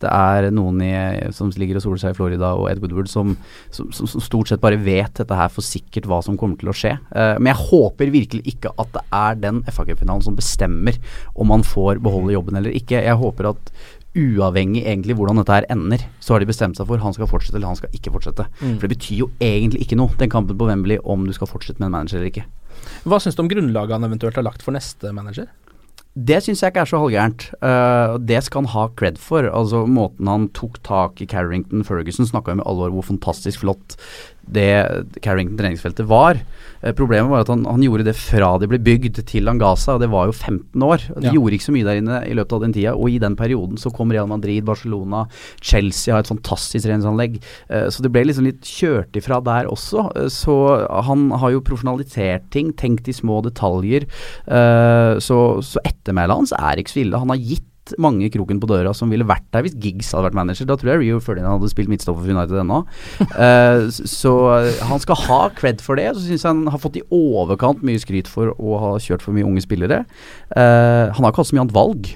det 0.02 0.10
er 0.12 0.50
noen 0.52 0.80
i, 0.84 0.92
som 1.32 1.48
ligger 1.56 1.78
og 1.78 1.82
soler 1.86 2.00
seg 2.02 2.12
i 2.12 2.16
Florida 2.18 2.50
og 2.58 2.66
Ed 2.68 2.82
Woodward 2.82 3.08
som, 3.08 3.30
som, 3.72 3.88
som, 3.96 4.08
som 4.10 4.20
stort 4.20 4.50
sett 4.50 4.60
bare 4.60 4.76
vet 4.76 5.14
dette 5.16 5.38
her 5.38 5.48
for 5.52 5.64
sikkert 5.64 6.04
hva 6.10 6.18
som 6.24 6.36
kommer 6.36 6.58
til 6.60 6.68
å 6.68 6.74
skje. 6.76 6.92
Uh, 7.14 7.38
men 7.40 7.48
jeg 7.54 7.62
håper 7.70 8.12
virkelig 8.12 8.44
ikke 8.52 8.74
at 8.76 8.92
det 8.92 9.04
er 9.16 9.38
den 9.40 9.62
FA-cupfinalen 9.72 10.26
som 10.26 10.36
bestemmer 10.36 10.98
om 11.34 11.48
man 11.48 11.64
får 11.64 12.02
beholde 12.04 12.34
jobben 12.36 12.60
eller 12.60 12.76
ikke. 12.76 13.00
Jeg 13.06 13.16
håper 13.22 13.48
at 13.54 13.72
uavhengig 14.16 14.84
egentlig 14.84 15.16
hvordan 15.18 15.40
dette 15.40 15.54
her 15.54 15.68
ender, 15.72 16.02
så 16.20 16.34
har 16.34 16.42
de 16.42 16.48
bestemt 16.48 16.78
seg 16.78 16.88
for 16.88 17.02
han 17.02 17.16
skal 17.16 17.30
fortsette 17.30 17.58
eller 17.58 17.70
han 17.70 17.78
skal 17.78 17.92
ikke 17.96 18.14
fortsette. 18.16 18.48
Mm. 18.60 18.78
For 18.78 18.86
det 18.86 18.96
betyr 18.96 19.20
jo 19.24 19.30
egentlig 19.42 19.84
ikke 19.84 20.00
noe, 20.00 20.14
den 20.20 20.32
kampen 20.32 20.58
på 20.58 20.68
Wembley, 20.70 20.98
om 21.04 21.28
du 21.28 21.34
skal 21.36 21.50
fortsette 21.50 21.82
med 21.82 21.90
en 21.90 21.98
manager 21.98 22.20
eller 22.20 22.32
ikke. 22.32 22.48
Hva 23.06 23.20
syns 23.22 23.36
du 23.36 23.44
om 23.44 23.52
grunnlaget 23.52 23.96
han 23.96 24.08
eventuelt 24.08 24.36
har 24.38 24.46
lagt 24.46 24.64
for 24.64 24.76
neste 24.76 25.12
manager? 25.16 25.48
Det 26.16 26.38
syns 26.40 26.62
jeg 26.62 26.72
ikke 26.72 26.80
er 26.86 26.88
så 26.88 26.98
halvgærent. 27.02 27.42
Uh, 27.60 28.16
det 28.24 28.38
skal 28.46 28.64
han 28.64 28.72
ha 28.72 28.86
cred 28.96 29.18
for. 29.20 29.44
Altså 29.52 29.82
Måten 29.84 30.30
han 30.30 30.46
tok 30.56 30.78
tak 30.86 31.20
i 31.20 31.28
Carrington 31.28 31.84
Ferguson 31.84 32.28
snakka 32.28 32.54
jo 32.54 32.62
med 32.62 32.68
alvor 32.70 32.94
hvor 32.94 33.04
fantastisk 33.04 33.60
flott 33.66 33.98
det 34.46 34.68
Carrington 35.24 35.58
treningsfeltet 35.58 36.06
var. 36.08 36.38
Uh, 36.82 36.92
problemet 36.96 37.30
var 37.30 37.44
at 37.44 37.50
han, 37.52 37.64
han, 37.68 37.82
gjorde 37.82 38.06
det 38.06 38.16
fra 38.18 38.52
det 38.60 38.68
ble 38.70 38.80
bygd 38.82 39.20
til 39.28 39.50
han 39.50 39.60
ga 39.60 39.72
seg, 39.78 39.96
og 39.96 40.04
det 40.04 40.10
var 40.12 40.30
jo 40.30 40.36
15 40.36 40.86
år. 40.86 41.06
De 41.16 41.26
Ja. 41.28 41.34
gjorde 41.34 41.58
ikke 41.58 41.68
så 41.68 41.76
mye 41.76 41.88
der 41.88 42.00
inne 42.00 42.20
i 42.26 42.36
løpet 42.36 42.56
av 42.56 42.64
den 42.66 42.76
tida, 42.76 42.94
og 42.94 43.10
i 43.10 43.20
den 43.22 43.36
perioden 43.38 43.80
så 43.80 43.92
kom 43.94 44.12
Real 44.14 44.28
Madrid, 44.30 44.64
Barcelona, 44.64 45.26
Chelsea 45.60 46.14
har 46.14 46.24
et 46.24 46.30
fantastisk 46.30 46.86
treningsanlegg. 46.86 47.40
Uh, 47.70 47.88
så 47.90 48.02
det 48.02 48.12
ble 48.14 48.26
liksom 48.28 48.46
litt 48.48 48.62
kjørt 48.66 49.16
ifra 49.18 49.40
der 49.44 49.70
også. 49.70 50.08
Uh, 50.16 50.28
så 50.32 50.56
han 51.06 51.30
har 51.30 51.54
jo 51.54 51.64
profesjonalisert 51.64 52.50
ting, 52.54 52.72
tenkt 52.76 53.08
i 53.08 53.14
små 53.16 53.40
detaljer. 53.44 54.06
Så, 54.46 55.36
så 55.64 55.80
ettermælet 55.86 56.36
hans 56.36 56.52
er 56.56 56.80
ikke 56.80 56.92
så 56.92 57.00
ille. 57.02 57.18
Han 57.20 57.32
har 57.32 57.40
gitt 57.40 57.64
mange 58.02 58.28
kroken 58.32 58.60
på 58.62 58.68
døra 58.70 58.92
som 58.96 59.12
ville 59.12 59.26
vært 59.28 59.46
der 59.54 59.66
hvis 59.66 59.76
Giggs 59.82 60.12
hadde 60.14 60.28
vært 60.28 60.38
manager. 60.38 60.68
Da 60.68 60.76
tror 60.78 60.92
jeg 60.94 61.02
Rio 61.04 61.20
Ferdinand 61.22 61.58
hadde 61.58 61.72
spilt 61.72 61.90
midtstopper 61.92 62.24
for 62.24 62.34
United 62.36 62.62
ennå. 62.64 62.82
Uh, 63.36 63.90
så 63.92 64.32
eh, 64.54 64.78
han 64.88 65.00
skal 65.02 65.18
ha 65.26 65.38
cred 65.54 65.82
for 65.84 65.98
det. 65.98 66.06
Så 66.16 66.24
syns 66.24 66.44
jeg 66.44 66.48
han 66.48 66.70
har 66.72 66.80
fått 66.80 66.96
i 66.98 67.04
overkant 67.12 67.82
mye 67.84 68.00
skryt 68.00 68.30
for 68.30 68.54
å 68.56 68.78
ha 68.80 68.92
kjørt 69.02 69.24
for 69.24 69.36
mye 69.36 69.44
unge 69.44 69.62
spillere. 69.64 70.04
Uh, 70.54 71.12
han 71.12 71.20
har 71.20 71.32
ikke 71.32 71.42
hatt 71.42 71.50
så 71.50 71.56
mye 71.56 71.64
annet 71.66 71.76
valg. 71.76 72.08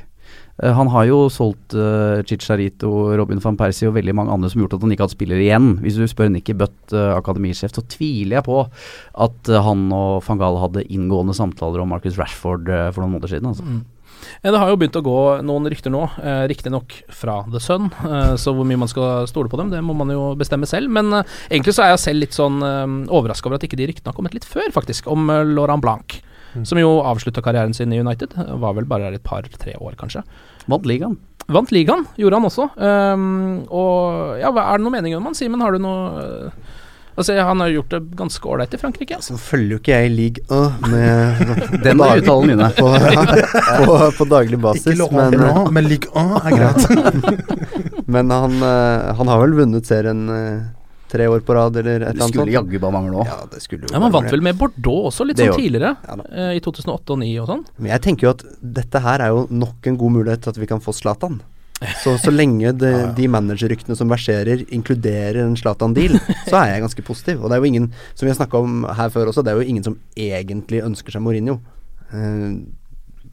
Han 0.60 0.90
har 0.92 1.06
jo 1.08 1.18
solgt 1.32 1.76
uh, 1.76 2.20
Chicharito, 2.28 2.90
Robin 3.20 3.40
van 3.42 3.58
Persie 3.60 3.88
og 3.88 3.94
veldig 3.98 4.14
mange 4.16 4.34
andre 4.34 4.50
som 4.50 4.60
har 4.60 4.66
gjort 4.66 4.78
at 4.78 4.86
han 4.86 4.94
ikke 4.94 5.04
har 5.04 5.10
hatt 5.10 5.18
spillere 5.18 5.44
igjen. 5.44 5.70
Hvis 5.84 6.00
du 6.00 6.06
spør 6.08 6.32
Nikki 6.32 6.56
Butt, 6.60 6.96
akademisjef, 6.96 7.74
så 7.76 7.84
tviler 7.92 8.38
jeg 8.38 8.48
på 8.48 8.58
at 9.26 9.54
han 9.68 9.86
og 9.96 10.20
van 10.26 10.40
Gaal 10.40 10.60
hadde 10.64 10.86
inngående 10.88 11.36
samtaler 11.36 11.84
om 11.84 11.92
Marcus 11.92 12.18
Rashford 12.20 12.68
for 12.68 13.02
noen 13.02 13.18
måneder 13.18 13.36
siden. 13.36 13.52
Altså. 13.52 13.66
Mm. 13.68 13.84
Eh, 14.42 14.50
Det 14.50 14.58
har 14.58 14.68
jo 14.72 14.76
begynt 14.80 14.96
å 15.00 15.04
gå 15.04 15.18
noen 15.46 15.68
rykter 15.70 15.92
nå, 15.92 16.02
eh, 16.22 16.44
riktignok 16.50 17.02
fra 17.08 17.42
The 17.50 17.60
Sun, 17.60 17.90
eh, 18.04 18.34
så 18.40 18.54
hvor 18.54 18.66
mye 18.68 18.78
man 18.80 18.88
skal 18.90 19.26
stole 19.30 19.48
på 19.52 19.56
dem, 19.60 19.70
det 19.70 19.82
må 19.84 19.94
man 19.96 20.08
jo 20.12 20.34
bestemme 20.36 20.66
selv. 20.66 20.90
Men 20.90 21.12
eh, 21.12 21.22
egentlig 21.50 21.74
så 21.76 21.84
er 21.86 21.94
jeg 21.94 22.04
selv 22.06 22.20
litt 22.24 22.36
sånn 22.36 22.58
eh, 22.62 22.86
overraska 23.10 23.48
over 23.50 23.60
at 23.60 23.68
ikke 23.68 23.78
de 23.80 23.86
ryktene 23.92 24.12
har 24.12 24.18
kommet 24.18 24.34
litt 24.34 24.44
før, 24.48 24.70
faktisk, 24.74 25.06
om 25.10 25.30
eh, 25.30 25.44
Laurent 25.44 25.82
Blanc. 25.82 26.20
Som 26.66 26.80
jo 26.80 26.96
avslutta 27.06 27.44
karrieren 27.46 27.70
sin 27.72 27.92
i 27.94 28.00
United. 28.02 28.32
Var 28.34 28.72
vel 28.74 28.86
bare 28.90 29.12
et 29.14 29.22
par-tre 29.22 29.76
år, 29.78 29.94
kanskje. 29.94 30.24
Vant 30.66 30.82
ligaen. 30.82 31.14
Vant 31.46 31.70
ligaen, 31.70 32.02
gjorde 32.18 32.40
han 32.40 32.46
også. 32.48 32.64
Um, 32.74 33.60
og 33.70 34.40
ja, 34.40 34.50
er 34.50 34.78
det 34.80 34.82
noen 34.82 34.96
meninger 34.96 35.20
om 35.20 35.28
han, 35.30 35.36
Simen? 35.38 35.62
Har 35.62 35.70
du 35.70 35.78
noe 35.78 36.50
Altså, 37.16 37.36
Han 37.40 37.60
har 37.60 37.68
gjort 37.74 37.94
det 37.94 38.00
ganske 38.16 38.48
ålreit 38.48 38.74
i 38.74 38.80
Frankrike. 38.80 39.20
Så 39.24 39.36
følger 39.40 39.76
jo 39.76 39.80
ikke 39.82 39.98
jeg 39.98 40.12
league 40.14 40.44
uh, 40.50 40.76
med 40.88 41.54
Den 41.86 42.00
var 42.00 42.20
uttalen 42.20 42.52
mine. 42.52 42.70
på, 42.76 42.90
ja, 42.96 43.24
på, 43.84 43.96
på 44.18 44.28
daglig 44.30 44.60
basis. 44.62 44.86
Ikke 44.86 45.00
lov 45.02 45.16
men, 45.16 45.38
nå, 45.40 45.64
men 45.74 45.88
Ligue 45.90 46.10
1 46.14 46.36
er 46.40 46.58
greit. 46.58 47.48
men 48.14 48.30
han, 48.34 48.60
eh, 48.62 49.10
han 49.18 49.30
har 49.32 49.42
vel 49.42 49.56
vunnet 49.58 49.88
serien 49.88 50.22
eh, 50.34 50.62
tre 51.10 51.26
år 51.28 51.40
på 51.40 51.54
rad, 51.54 51.76
eller 51.76 52.00
et 52.00 52.08
eller 52.12 52.24
annet 52.24 52.34
skulle 52.34 52.54
jaggu 52.54 52.78
bare 52.78 52.94
mangle 52.94 53.22
òg. 53.22 53.30
Ja, 53.30 53.38
det 53.50 53.62
skulle 53.64 53.88
jo 53.88 53.94
Ja, 53.94 54.00
Man 54.02 54.14
vant 54.14 54.30
vel 54.30 54.44
med 54.46 54.58
Bordeaux 54.58 55.10
også, 55.10 55.26
litt 55.28 55.40
sånn 55.42 55.56
tidligere. 55.58 55.94
Ja 56.06 56.18
eh, 56.30 56.52
I 56.58 56.62
2008 56.64 56.94
og 56.94 57.06
2009 57.16 57.32
og 57.42 57.48
sånn. 57.50 57.64
Men 57.78 57.94
jeg 57.96 58.04
tenker 58.06 58.28
jo 58.28 58.34
at 58.36 58.44
dette 58.80 59.02
her 59.06 59.24
er 59.26 59.34
jo 59.34 59.46
nok 59.50 59.90
en 59.90 59.98
god 60.00 60.16
mulighet 60.18 60.44
til 60.46 60.54
at 60.54 60.60
vi 60.62 60.70
kan 60.70 60.82
få 60.84 60.94
Zlatan. 60.96 61.40
Så 62.02 62.16
så 62.20 62.32
lenge 62.32 62.74
det, 62.76 62.92
de 63.16 63.28
managerryktene 63.32 63.96
som 63.96 64.10
verserer, 64.12 64.66
inkluderer 64.68 65.40
en 65.44 65.56
Zlatan-deal, 65.56 66.18
så 66.50 66.58
er 66.60 66.74
jeg 66.74 66.84
ganske 66.84 67.04
positiv. 67.06 67.40
Og 67.40 67.48
det 67.48 67.56
er 67.56 67.62
jo 67.62 67.70
ingen, 67.70 67.86
som 68.12 68.26
vi 68.26 68.32
har 68.32 68.40
snakka 68.40 68.60
om 68.60 68.82
her 68.98 69.12
før 69.14 69.30
også, 69.30 69.44
det 69.46 69.54
er 69.54 69.62
jo 69.62 69.70
ingen 69.72 69.86
som 69.86 69.96
egentlig 70.16 70.82
ønsker 70.84 71.16
seg 71.16 71.24
Mourinho. 71.24 71.56
Eh, 72.12 72.60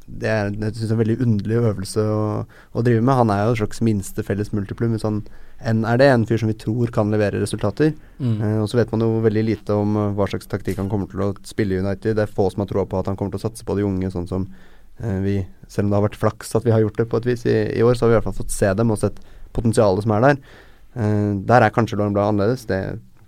det 0.07 0.29
er 0.31 0.53
jeg 0.53 0.77
synes, 0.77 0.93
en 0.93 1.01
veldig 1.01 1.17
underlig 1.25 1.57
øvelse 1.59 2.05
å, 2.07 2.21
å 2.47 2.83
drive 2.85 3.03
med. 3.03 3.19
Han 3.19 3.33
er 3.33 3.43
jo 3.43 3.57
et 3.57 3.61
slags 3.65 3.83
minste 3.83 4.23
felles 4.23 4.53
multiplum. 4.55 4.95
Hvis 4.95 5.03
han 5.03 5.25
enn 5.67 5.83
er 5.89 5.99
det, 5.99 6.07
en 6.13 6.25
fyr 6.29 6.39
som 6.41 6.51
vi 6.51 6.57
tror 6.59 6.91
kan 6.93 7.11
levere 7.11 7.41
resultater. 7.41 7.93
Mm. 8.21 8.37
Eh, 8.37 8.57
og 8.61 8.69
så 8.69 8.79
vet 8.79 8.91
man 8.93 9.03
jo 9.03 9.21
veldig 9.25 9.43
lite 9.47 9.75
om 9.75 9.97
eh, 9.97 10.13
hva 10.17 10.29
slags 10.29 10.49
taktikk 10.49 10.79
han 10.81 10.91
kommer 10.91 11.09
til 11.11 11.25
å 11.25 11.31
spille 11.47 11.75
i 11.75 11.81
United. 11.83 12.15
Det 12.17 12.27
er 12.27 12.35
få 12.39 12.49
som 12.53 12.63
har 12.63 12.69
troa 12.69 12.85
på 12.89 12.99
at 13.01 13.09
han 13.09 13.17
kommer 13.19 13.33
til 13.35 13.41
å 13.41 13.47
satse 13.47 13.65
på 13.67 13.77
de 13.77 13.85
unge, 13.87 14.11
sånn 14.13 14.29
som 14.29 14.47
vi 15.23 15.45
Selv 15.67 15.85
om 15.85 15.91
det 15.91 15.97
har 15.99 16.05
vært 16.09 16.15
flaks 16.21 16.55
at 16.55 16.63
vi 16.63 16.71
har 16.71 16.79
gjort 16.79 16.95
det 16.97 17.09
på 17.11 17.17
et 17.19 17.25
vis 17.27 17.41
i, 17.45 17.55
i 17.75 17.81
år, 17.83 17.93
så 17.99 18.05
har 18.05 18.09
vi 18.09 18.13
i 18.15 18.17
hvert 18.21 18.27
fall 18.29 18.37
fått 18.39 18.51
se 18.55 18.69
dem 18.73 18.91
og 18.93 18.97
sett 19.01 19.17
potensialet 19.53 20.03
som 20.05 20.13
er 20.15 20.21
der. 20.23 20.37
Eh, 20.95 21.33
der 21.49 21.61
er 21.65 21.73
kanskje 21.75 21.97
Lauren 21.99 22.13
Blad 22.15 22.29
annerledes. 22.31 22.63
Det 22.69 22.79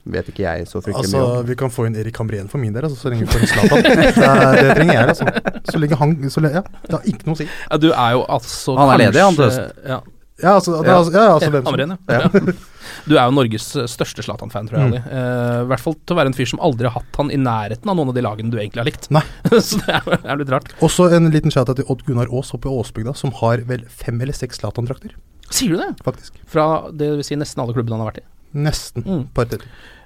vet 0.10 0.30
ikke 0.32 0.46
jeg 0.46 0.66
så 0.70 0.80
fryktelig 0.82 1.04
Altså, 1.04 1.18
mye 1.20 1.42
om. 1.42 1.46
Vi 1.50 1.56
kan 1.60 1.70
få 1.70 1.86
inn 1.90 1.98
Erik 2.00 2.16
Hamrén 2.18 2.48
for 2.50 2.58
min 2.64 2.72
del, 2.74 2.88
altså, 2.88 2.96
så 3.04 3.12
lenge 3.12 3.28
vi 3.28 3.34
får 3.34 3.44
en 3.44 3.52
Zlatan. 3.52 3.84
det, 3.84 4.08
er- 4.30 4.56
det 4.64 4.78
trenger 4.80 4.94
jeg, 4.96 5.10
altså. 5.12 5.26
Så 5.70 5.82
lenge 5.84 6.00
han 6.00 6.16
så 6.32 6.42
lenge, 6.46 6.56
Ja, 6.64 6.64
det 6.88 6.96
har 6.96 7.04
ikke 7.12 7.28
noe 7.28 7.36
å 7.36 7.42
si. 7.44 7.50
Ja, 7.70 7.78
du 7.84 7.90
er 7.92 8.12
jo 8.16 8.24
altså 8.40 8.78
Han 8.80 8.94
er 8.96 9.04
ledig, 9.04 9.22
han, 9.28 9.36
til 9.36 9.44
kanskje- 9.44 9.92
Ja. 9.92 10.00
Ja, 10.40 10.54
altså, 10.56 10.72
det, 10.82 10.90
altså, 10.96 11.12
ja, 11.12 11.28
altså 11.36 11.50
hvem 11.52 11.64
som- 11.68 11.74
Hamren, 11.74 11.98
ja. 12.08 12.20
ja. 12.24 12.54
Du 13.10 13.16
er 13.18 13.26
jo 13.28 13.34
Norges 13.36 13.68
eh, 13.80 13.88
største 13.90 14.24
Zlatan-fan, 14.26 14.70
tror 14.70 14.80
jeg. 14.80 15.02
Mm. 15.02 15.08
Eh, 15.10 15.56
I 15.64 15.70
hvert 15.72 15.84
fall 15.84 15.96
til 15.98 16.16
å 16.16 16.20
være 16.20 16.32
en 16.32 16.38
fyr 16.38 16.50
som 16.52 16.62
aldri 16.66 16.88
har 16.90 16.96
hatt 17.00 17.20
han 17.22 17.32
i 17.34 17.40
nærheten 17.42 17.90
av 17.90 17.98
noen 17.98 18.12
av 18.12 18.18
de 18.18 18.24
lagene 18.26 18.54
du 18.54 18.60
egentlig 18.60 18.84
har 18.84 18.90
likt. 18.90 19.10
Nei. 19.14 19.24
Så 19.68 19.80
det 19.82 19.96
er, 19.98 20.20
er 20.22 20.42
litt 20.42 20.54
rart. 20.54 20.72
Også 20.86 21.10
en 21.16 21.32
liten 21.34 21.54
shout-out 21.54 21.82
til 21.82 21.90
Odd 21.90 22.06
Gunnar 22.08 22.30
Aas 22.30 22.54
oppe 22.56 22.70
i 22.70 22.76
Åsbygda, 22.82 23.16
som 23.18 23.34
har 23.42 23.66
vel 23.70 23.88
fem 23.90 24.22
eller 24.22 24.38
seks 24.38 24.62
Zlatan-drakter, 24.62 25.16
Sier 25.50 25.74
du 25.74 25.80
det? 25.82 25.90
faktisk. 26.06 26.36
Fra 26.46 26.66
det 26.94 27.08
vil 27.18 27.26
si 27.26 27.38
nesten 27.40 27.64
alle 27.64 27.74
klubbene 27.74 27.98
han 27.98 28.06
har 28.06 28.12
vært 28.12 28.22
i. 28.22 28.28
Nesten. 28.68 29.06
Mm. 29.06 29.24
Par 29.34 29.50
til. 29.50 29.64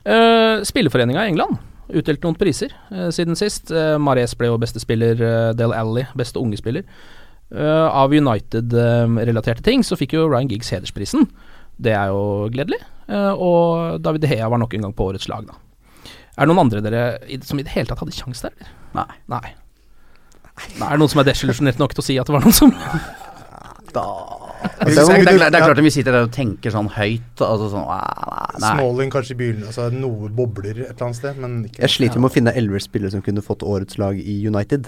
Uh, 0.08 0.64
Spilleforeninga 0.68 1.26
i 1.26 1.34
England 1.34 1.60
utdelte 1.94 2.24
noen 2.24 2.40
priser 2.40 2.72
uh, 2.94 3.10
siden 3.12 3.36
sist. 3.40 3.68
Uh, 3.76 3.98
Mares 4.00 4.38
ble 4.40 4.48
jo 4.48 4.56
beste 4.62 4.80
spiller, 4.84 5.20
uh, 5.20 5.50
Del 5.60 5.76
Alli 5.76 6.06
beste 6.16 6.40
unge 6.40 6.60
spiller. 6.60 6.88
Eh, 7.54 7.88
av 7.88 8.14
United-relaterte 8.14 9.62
ting 9.62 9.84
så 9.86 9.98
fikk 10.00 10.16
jo 10.18 10.26
Ryan 10.26 10.50
Giggs 10.50 10.72
hedersprisen. 10.74 11.28
Det 11.78 11.94
er 11.94 12.10
jo 12.10 12.50
gledelig. 12.54 12.80
Eh, 13.10 13.34
og 13.34 14.00
David 14.04 14.26
Hea 14.32 14.48
var 14.50 14.62
nok 14.62 14.74
en 14.78 14.88
gang 14.88 14.94
på 14.96 15.10
årets 15.12 15.28
lag, 15.32 15.46
da. 15.50 15.58
Er 16.34 16.46
det 16.48 16.50
noen 16.50 16.64
andre 16.66 16.82
dere 16.82 17.04
som 17.46 17.60
i 17.62 17.66
det 17.66 17.74
hele 17.76 17.86
tatt 17.90 18.00
hadde 18.02 18.16
kjangs 18.16 18.42
der, 18.42 18.54
eller? 18.58 18.72
Nei. 18.94 19.10
Nei. 19.30 19.52
Nei, 20.78 20.86
Er 20.88 20.96
det 20.96 21.02
noen 21.02 21.10
som 21.12 21.22
er 21.24 21.28
desillusjonert 21.32 21.80
nok 21.82 21.94
til 21.98 22.04
å 22.04 22.06
si 22.06 22.16
at 22.22 22.30
det 22.30 22.34
var 22.36 22.44
noen 22.46 22.54
som 22.54 22.70
Det 23.94 24.04
Altså, 24.64 25.02
er, 25.12 25.26
det, 25.26 25.34
er, 25.34 25.50
det 25.52 25.58
er 25.60 25.66
klart 25.66 25.80
at 25.82 25.84
vi 25.84 25.90
sitter 25.92 26.16
der 26.16 26.24
og 26.24 26.32
tenker 26.32 26.72
sånn 26.72 26.88
høyt. 26.96 27.42
Altså 27.44 27.66
sånn. 27.74 27.84
Smalling 28.64 29.10
kanskje 29.12 29.34
i 29.36 29.40
begynnelsen, 29.42 29.68
altså 29.68 29.90
noe 29.92 30.30
bobler 30.32 30.78
et 30.86 30.94
eller 30.94 31.04
annet 31.10 31.18
sted, 31.20 31.36
men 31.44 31.58
ikke 31.68 31.82
Jeg 31.84 31.92
sliter 31.98 32.22
med 32.24 32.30
å 32.30 32.34
finne 32.38 32.54
elleve 32.56 32.80
spillere 32.80 33.12
som 33.12 33.22
kunne 33.26 33.44
fått 33.44 33.66
årets 33.68 34.00
lag 34.00 34.16
i 34.22 34.38
United. 34.48 34.88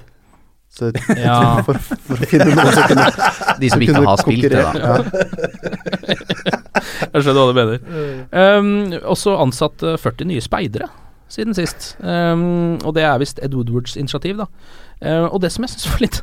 Så 0.71 0.93
Ja. 1.19 1.59
for, 1.67 1.75
for 2.07 2.15
å 2.15 2.29
finne 2.31 2.47
noen 2.55 2.71
som 2.71 2.87
kunne 2.87 3.09
De 3.59 3.69
som 3.73 3.83
ikke 3.83 3.97
kunne 3.97 4.07
har 4.07 4.23
spilt 4.23 4.47
det, 4.47 4.63
da. 4.63 4.71
konkurrere. 4.71 6.54
Jeg 6.75 7.23
skjønner 7.23 7.41
hva 7.41 7.47
du 7.49 7.57
mener. 7.57 7.79
Um, 8.31 8.69
også 9.15 9.35
ansatt 9.39 9.83
eh, 9.85 9.97
40 10.01 10.29
nye 10.31 10.43
speidere 10.43 10.89
siden 11.31 11.55
sist. 11.57 11.93
Um, 11.99 12.77
og 12.85 12.93
det 12.97 13.05
er 13.07 13.17
visst 13.21 13.41
Ed 13.43 13.55
Woodwards 13.57 13.95
initiativ, 13.99 14.43
da. 14.43 14.47
Uh, 15.01 15.27
og 15.31 15.41
det 15.43 15.51
som 15.53 15.65
jeg 15.65 15.73
syns 15.73 15.89
var 15.91 16.05
litt 16.05 16.21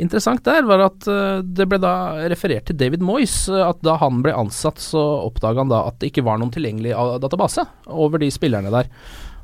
interessant 0.00 0.42
der, 0.46 0.64
var 0.68 0.86
at 0.86 1.08
uh, 1.10 1.40
det 1.44 1.66
ble 1.68 1.80
da 1.82 1.94
referert 2.32 2.70
til 2.70 2.78
David 2.80 3.04
Moyes. 3.04 3.42
uh, 3.52 3.66
at 3.68 3.82
da 3.86 3.98
han 4.00 4.22
ble 4.24 4.34
ansatt, 4.36 4.80
så 4.82 5.02
oppdaga 5.26 5.64
han 5.64 5.72
da 5.72 5.84
at 5.90 6.00
det 6.00 6.12
ikke 6.12 6.26
var 6.26 6.40
noen 6.40 6.52
tilgjengelig 6.54 6.96
database 7.22 7.66
over 7.86 8.22
de 8.22 8.30
spillerne 8.32 8.72
der. 8.72 8.88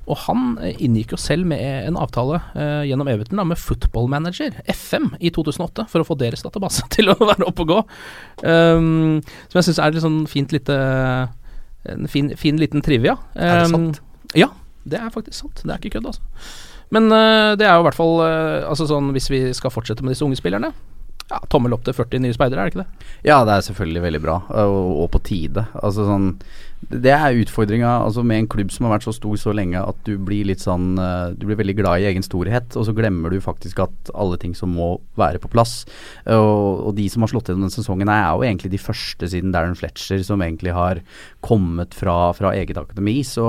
Og 0.07 0.19
han 0.27 0.55
eh, 0.63 0.77
inngikk 0.87 1.15
jo 1.15 1.19
selv 1.21 1.49
med 1.51 1.63
en 1.63 1.99
avtale 1.99 2.39
eh, 2.55 2.85
gjennom 2.91 3.09
Everton 3.11 3.41
da, 3.41 3.47
med 3.49 3.59
Football 3.59 4.09
Manager, 4.13 4.55
FM, 4.71 5.13
i 5.19 5.33
2008, 5.35 5.89
for 5.91 6.03
å 6.03 6.07
få 6.07 6.19
deres 6.21 6.45
database 6.47 6.87
til 6.95 7.11
å 7.11 7.19
være 7.19 7.47
oppe 7.49 7.67
og 7.67 7.73
gå. 7.73 7.81
Um, 8.45 9.19
som 9.51 9.61
jeg 9.61 9.69
syns 9.71 9.83
er 9.83 9.97
litt 9.97 10.07
sånn 10.07 10.23
fint 10.31 10.55
lite 10.55 10.77
En 11.87 12.09
fin, 12.11 12.33
fin 12.39 12.57
liten 12.59 12.83
trivia. 12.83 13.15
Er 13.35 13.61
det 13.61 13.69
Um, 13.71 13.75
sant? 13.75 14.01
Ja, 14.35 14.49
det 14.87 14.99
er 14.99 15.13
faktisk 15.15 15.39
sant. 15.39 15.63
Det 15.63 15.71
er 15.71 15.79
ikke 15.79 15.99
kødd, 15.99 16.09
altså. 16.11 16.23
Men 16.95 17.07
uh, 17.11 17.55
det 17.59 17.67
er 17.67 17.77
jo 17.77 17.83
i 17.83 17.87
hvert 17.89 17.99
fall 17.99 18.21
uh, 18.23 18.67
Altså 18.71 18.85
sånn 18.87 19.09
hvis 19.15 19.27
vi 19.27 19.41
skal 19.59 19.73
fortsette 19.75 20.05
med 20.07 20.15
disse 20.15 20.23
unge 20.23 20.39
spillerne 20.39 20.71
ja, 21.31 21.41
Tommel 21.51 21.75
opp 21.75 21.83
til 21.87 21.95
40 21.97 22.23
nye 22.23 22.35
speidere, 22.37 22.63
er 22.63 22.69
det 22.69 22.75
ikke 22.75 22.85
det? 22.85 23.07
Ja, 23.27 23.41
det 23.47 23.57
er 23.57 23.65
selvfølgelig 23.67 24.03
veldig 24.05 24.21
bra, 24.23 24.37
og, 24.63 24.91
og 25.03 25.09
på 25.11 25.21
tide. 25.27 25.65
Altså 25.83 26.07
sånn 26.07 26.29
Det 26.87 27.11
er 27.11 27.39
utfordringa 27.41 27.89
altså 28.05 28.23
med 28.23 28.43
en 28.43 28.49
klubb 28.53 28.71
som 28.71 28.87
har 28.87 28.93
vært 28.95 29.07
så 29.09 29.15
stor 29.17 29.39
så 29.41 29.55
lenge 29.57 29.81
at 29.81 29.97
du 30.07 30.13
blir 30.23 30.47
litt 30.47 30.63
sånn 30.63 31.01
eh, 31.01 31.33
Du 31.35 31.47
blir 31.49 31.59
veldig 31.59 31.75
glad 31.81 32.03
i 32.03 32.07
egen 32.11 32.23
storhet, 32.23 32.77
og 32.77 32.87
så 32.87 32.95
glemmer 32.95 33.33
du 33.33 33.41
faktisk 33.43 33.81
at 33.83 34.13
alle 34.15 34.39
ting 34.39 34.55
som 34.55 34.75
må 34.77 34.93
være 35.19 35.41
på 35.43 35.51
plass. 35.51 35.81
Og, 36.31 36.87
og 36.87 36.93
de 36.99 37.09
som 37.11 37.25
har 37.25 37.33
slått 37.33 37.51
gjennom 37.51 37.67
denne 37.67 37.75
sesongen, 37.75 38.13
er 38.13 38.29
jo 38.29 38.47
egentlig 38.47 38.71
de 38.77 38.83
første 38.83 39.31
siden 39.33 39.55
Darren 39.57 39.75
Fletcher 39.79 40.23
som 40.27 40.45
egentlig 40.45 40.77
har 40.77 41.01
kommet 41.47 41.95
fra, 41.95 42.33
fra 42.37 42.53
eget 42.59 42.79
akademi. 42.81 43.21
Så, 43.27 43.45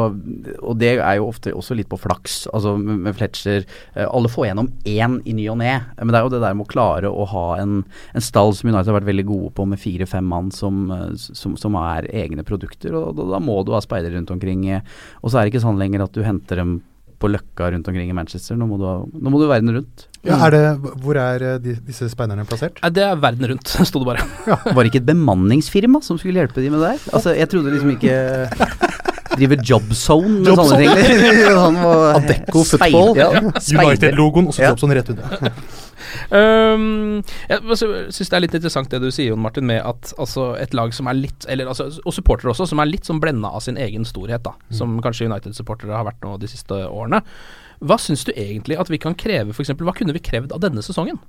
og 0.62 0.78
det 0.82 0.94
er 0.98 1.18
jo 1.18 1.30
ofte 1.32 1.54
også 1.56 1.78
litt 1.78 1.90
på 1.92 2.00
flaks. 2.00 2.40
Altså 2.54 2.76
med, 2.78 3.10
Fletcher 3.18 3.64
eh, 3.64 4.06
Alle 4.06 4.32
får 4.32 4.50
gjennom 4.50 4.70
én 4.86 5.20
i 5.26 5.36
ny 5.38 5.48
og 5.54 5.60
ne, 5.62 5.74
men 5.98 6.14
det 6.14 6.20
er 6.20 6.28
jo 6.28 6.34
det 6.36 6.44
der 6.44 6.58
med 6.58 6.68
å 6.68 6.72
klare 6.72 7.12
å 7.12 7.26
ha 7.32 7.46
en, 7.62 7.80
en 8.14 8.26
stall 8.26 8.54
som 8.58 8.70
United 8.70 8.92
har 8.92 9.00
vært 9.00 9.10
veldig 9.10 9.28
gode 9.30 9.54
på, 9.58 9.66
med 9.70 9.82
fire-fem 9.82 10.28
mann 10.28 10.52
som, 10.56 10.86
eh, 10.94 11.16
som, 11.18 11.58
som 11.60 11.80
er 11.82 12.10
egne 12.14 12.46
produkter. 12.48 12.96
og 12.98 13.18
da, 13.18 13.32
da 13.38 13.42
må 13.44 13.60
du 13.66 13.74
ha 13.76 13.82
speidere 13.84 14.18
rundt 14.18 14.34
omkring. 14.36 14.68
eh, 14.70 14.86
Og 15.22 15.32
så 15.32 15.40
er 15.40 15.46
det 15.46 15.56
ikke 15.56 15.66
sånn 15.66 15.82
lenger 15.82 16.06
at 16.06 16.16
du 16.16 16.24
henter 16.26 16.62
dem 16.62 16.78
på 17.18 17.30
Løkka 17.32 17.72
rundt 17.74 17.88
omkring 17.90 18.12
i 18.12 18.16
Manchester. 18.16 18.58
Nå 18.60 18.68
må 18.70 18.78
du, 18.80 18.86
ha, 18.86 18.98
nå 19.02 19.34
må 19.34 19.42
du 19.42 19.48
verden 19.50 19.74
rundt. 19.80 20.06
Ja, 20.28 20.38
er 20.48 20.54
det, 20.54 20.94
hvor 21.04 21.18
er 21.22 21.46
eh, 21.54 21.58
de, 21.64 21.76
disse 21.88 22.10
speiderne 22.12 22.46
plassert? 22.50 22.82
Det 22.94 23.04
er 23.06 23.18
verden 23.22 23.52
rundt, 23.54 23.74
sto 23.90 24.04
det 24.04 24.10
bare. 24.10 24.28
Var 24.46 24.80
det 24.82 24.92
ikke 24.92 25.02
et 25.04 25.10
bemanningsfirma 25.10 26.04
som 26.06 26.20
skulle 26.22 26.42
hjelpe 26.42 26.62
de 26.62 26.72
med 26.74 26.84
det 26.84 26.94
der? 26.94 27.10
Altså, 27.14 27.34
jeg 27.38 27.50
trodde 27.54 27.74
liksom 27.74 27.96
ikke 27.96 28.18
Driver 29.38 29.60
Jobzone 29.70 30.40
med 30.42 30.56
sånne 30.58 30.78
ting. 30.82 30.94
Sånn, 31.58 31.82
Adecco 32.18 32.64
Football. 32.66 33.12
Ja. 33.20 33.30
United-logoen, 33.38 34.50
og 34.50 34.58
så 34.58 34.72
Jobzone 34.72 34.98
Jobson 34.98 34.98
rett 34.98 35.14
under. 35.14 35.62
Um, 36.32 37.22
jeg 37.50 37.78
syns 37.78 38.30
det 38.32 38.38
er 38.38 38.44
litt 38.44 38.58
interessant 38.58 38.92
det 38.92 39.02
du 39.04 39.10
sier, 39.12 39.32
Jon 39.32 39.42
Martin, 39.44 39.68
med 39.70 39.82
at 39.86 40.14
altså, 40.18 40.50
et 40.60 40.76
lag 40.78 40.94
som 40.96 41.10
er 41.12 41.18
litt 41.20 41.48
eller, 41.50 41.70
altså, 41.72 41.90
Og 42.06 42.16
supportere 42.16 42.52
også, 42.54 42.68
som 42.70 42.82
er 42.84 42.90
litt 42.92 43.08
sånn 43.08 43.22
blenda 43.24 43.52
av 43.54 43.64
sin 43.66 43.78
egen 43.82 44.06
storhet, 44.08 44.44
da. 44.48 44.54
Som 44.76 45.00
kanskje 45.04 45.30
United-supportere 45.32 45.96
har 45.96 46.08
vært 46.08 46.24
nå 46.26 46.38
de 46.42 46.50
siste 46.52 46.74
årene. 46.88 47.24
Hva 47.80 48.00
syns 48.02 48.26
du 48.26 48.32
egentlig 48.36 48.80
at 48.82 48.90
vi 48.90 48.98
kan 49.02 49.16
kreve, 49.18 49.54
f.eks.? 49.54 49.76
Hva 49.78 49.94
kunne 49.98 50.16
vi 50.16 50.24
krevd 50.24 50.56
av 50.56 50.64
denne 50.64 50.82
sesongen? 50.86 51.20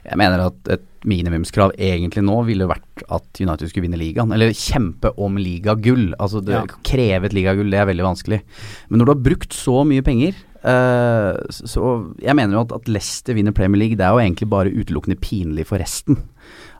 Jeg 0.00 0.16
mener 0.16 0.40
at 0.46 0.68
et 0.72 0.84
minimumskrav 1.04 1.74
egentlig 1.76 2.22
nå 2.24 2.38
ville 2.48 2.64
vært 2.68 3.02
at 3.12 3.40
United 3.40 3.68
skulle 3.68 3.84
vinne 3.84 4.00
ligaen. 4.00 4.32
Eller 4.32 4.54
kjempe 4.56 5.12
om 5.20 5.36
ligagull. 5.36 6.14
Altså 6.18 6.40
det, 6.44 6.56
Ja. 6.56 6.64
kreve 6.88 7.28
et 7.28 7.36
ligagull, 7.36 7.68
det 7.70 7.80
er 7.82 7.90
veldig 7.90 8.06
vanskelig. 8.08 8.40
Men 8.88 8.98
når 8.98 9.06
du 9.06 9.12
har 9.12 9.24
brukt 9.28 9.52
så 9.52 9.84
mye 9.84 10.02
penger 10.02 10.34
eh, 10.64 11.36
Så 11.50 12.14
jeg 12.22 12.36
mener 12.36 12.56
jo 12.56 12.64
at, 12.66 12.72
at 12.72 12.88
Leicester 12.88 13.36
vinner 13.36 13.54
Premier 13.56 13.78
League, 13.78 13.98
det 13.98 14.06
er 14.06 14.14
jo 14.14 14.22
egentlig 14.22 14.48
bare 14.50 14.72
utelukkende 14.72 15.18
pinlig 15.20 15.66
for 15.66 15.80
resten. 15.82 16.18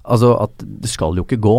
Altså 0.04 0.34
at 0.40 0.64
det 0.64 0.90
skal 0.90 1.16
jo 1.18 1.26
ikke 1.26 1.40
gå 1.44 1.58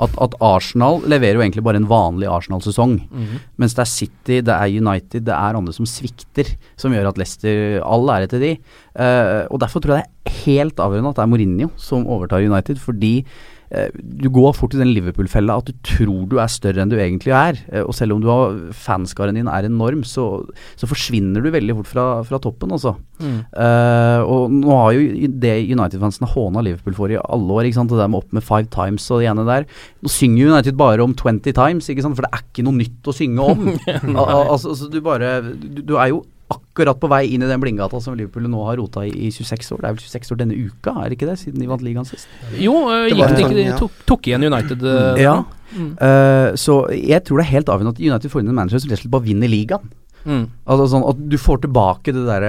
At, 0.00 0.14
at 0.16 0.32
Arsenal 0.40 1.02
leverer 1.04 1.36
jo 1.36 1.42
egentlig 1.44 1.62
bare 1.66 1.76
en 1.76 1.88
vanlig 1.90 2.28
Arsenal-sesong. 2.30 2.94
Mhm. 3.10 3.40
Mens 3.60 3.74
det 3.76 3.82
er 3.82 3.90
City, 3.90 4.36
det 4.40 4.54
er 4.54 4.72
United, 4.72 5.26
det 5.26 5.34
er 5.34 5.58
andre 5.58 5.74
som 5.76 5.84
svikter, 5.84 6.54
som 6.80 6.94
gjør 6.94 7.10
at 7.10 7.18
Leicester 7.20 7.82
All 7.84 8.08
ære 8.08 8.30
til 8.32 8.40
de. 8.40 8.52
Uh, 8.96 9.44
og 9.52 9.60
Derfor 9.60 9.84
tror 9.84 9.98
jeg 9.98 10.06
det 10.06 10.30
er 10.30 10.38
helt 10.46 10.80
avgjørende 10.80 11.12
at 11.12 11.20
det 11.20 11.24
er 11.26 11.32
Mourinho 11.34 11.68
som 11.76 12.08
overtar 12.08 12.40
United. 12.40 12.80
Fordi 12.80 13.26
du 13.70 14.26
går 14.34 14.54
fort 14.58 14.74
i 14.74 14.80
den 14.80 14.90
Liverpool-fella 14.90 15.60
at 15.60 15.68
du 15.68 15.76
tror 15.86 16.24
du 16.30 16.40
er 16.42 16.50
større 16.50 16.82
enn 16.82 16.90
du 16.90 16.96
egentlig 16.98 17.30
er. 17.36 17.60
Eh, 17.70 17.84
og 17.84 17.94
selv 17.94 18.16
om 18.16 18.22
du 18.22 18.26
har 18.30 18.56
fanskaren 18.74 19.38
din 19.38 19.50
er 19.50 19.68
enorm, 19.68 20.02
så, 20.06 20.26
så 20.80 20.88
forsvinner 20.90 21.44
du 21.44 21.52
veldig 21.54 21.76
fort 21.78 21.90
fra, 21.90 22.06
fra 22.26 22.40
toppen, 22.42 22.74
altså. 22.74 22.96
Mm. 23.20 23.36
Uh, 23.52 24.20
og 24.24 24.54
nå 24.54 24.74
har 24.74 24.96
jo 24.96 25.30
det 25.44 25.54
United-fansen 25.68 26.30
håna 26.32 26.64
Liverpool 26.66 26.96
for 26.96 27.12
i 27.12 27.20
alle 27.20 27.58
år, 27.60 27.68
ikke 27.68 27.78
sant. 27.78 27.94
Det 27.94 28.00
der 28.00 28.10
med 28.10 28.24
opp 28.24 28.34
med 28.34 28.46
five 28.46 28.66
times 28.74 29.06
og 29.12 29.22
det 29.22 29.30
ene 29.30 29.46
der. 29.46 29.68
Nå 30.02 30.12
synger 30.12 30.50
United 30.56 30.78
bare 30.80 31.06
om 31.06 31.14
20 31.14 31.54
times, 31.54 31.92
ikke 31.92 32.06
sant. 32.06 32.18
For 32.18 32.26
det 32.26 32.34
er 32.34 32.44
ikke 32.48 32.66
noe 32.66 32.80
nytt 32.80 33.06
å 33.06 33.14
synge 33.14 33.48
om. 33.54 33.70
Al 34.18 34.50
altså, 34.50 34.74
altså, 34.74 34.90
du 34.90 35.00
bare 35.04 35.34
du, 35.46 35.82
du 35.86 35.94
er 35.94 36.10
jo 36.10 36.24
akkurat 36.80 37.00
på 37.00 37.10
vei 37.12 37.22
inn 37.34 37.44
i 37.44 37.48
den 37.50 37.60
blindgata 37.60 38.00
som 38.00 38.16
Liverpool 38.16 38.48
nå 38.48 38.64
har 38.68 38.78
rota 38.80 39.04
i, 39.06 39.12
i 39.28 39.30
26 39.34 39.72
år. 39.76 39.82
Det 39.82 39.88
er 39.88 39.96
vel 39.96 40.04
26 40.06 40.34
år 40.34 40.40
denne 40.40 40.56
uka, 40.56 40.94
er 40.96 41.10
det 41.10 41.18
ikke 41.18 41.30
det? 41.30 41.38
Siden 41.42 41.60
de 41.60 41.70
vant 41.70 41.84
ligaen 41.84 42.08
sist. 42.08 42.28
Jo, 42.56 42.74
øh, 42.88 43.06
Det 43.08 43.16
gikk 43.18 43.36
det 43.36 43.46
ikke 43.46 43.60
de 43.60 43.78
tok, 43.78 44.02
tok 44.08 44.30
igjen 44.30 44.48
United 44.50 44.84
øh, 44.84 45.20
Ja. 45.20 45.38
Mm. 45.70 45.92
Uh, 46.02 46.50
så 46.58 46.82
jeg 46.90 47.22
tror 47.22 47.38
det 47.38 47.44
er 47.44 47.54
helt 47.54 47.68
avgjørende 47.70 47.94
at 47.94 48.00
United 48.02 48.32
får 48.32 48.42
inn 48.42 48.50
en 48.50 48.56
manager 48.58 48.80
som 48.82 48.90
rett 48.90 48.98
og 48.98 49.04
slett 49.04 49.12
bare 49.12 49.28
vinner 49.28 49.50
ligaen. 49.52 49.92
Mm. 50.24 50.42
Altså 50.68 50.84
sånn 50.92 51.04
At 51.08 51.20
du 51.32 51.36
får 51.40 51.62
tilbake 51.62 52.12
det 52.12 52.26
der, 52.26 52.44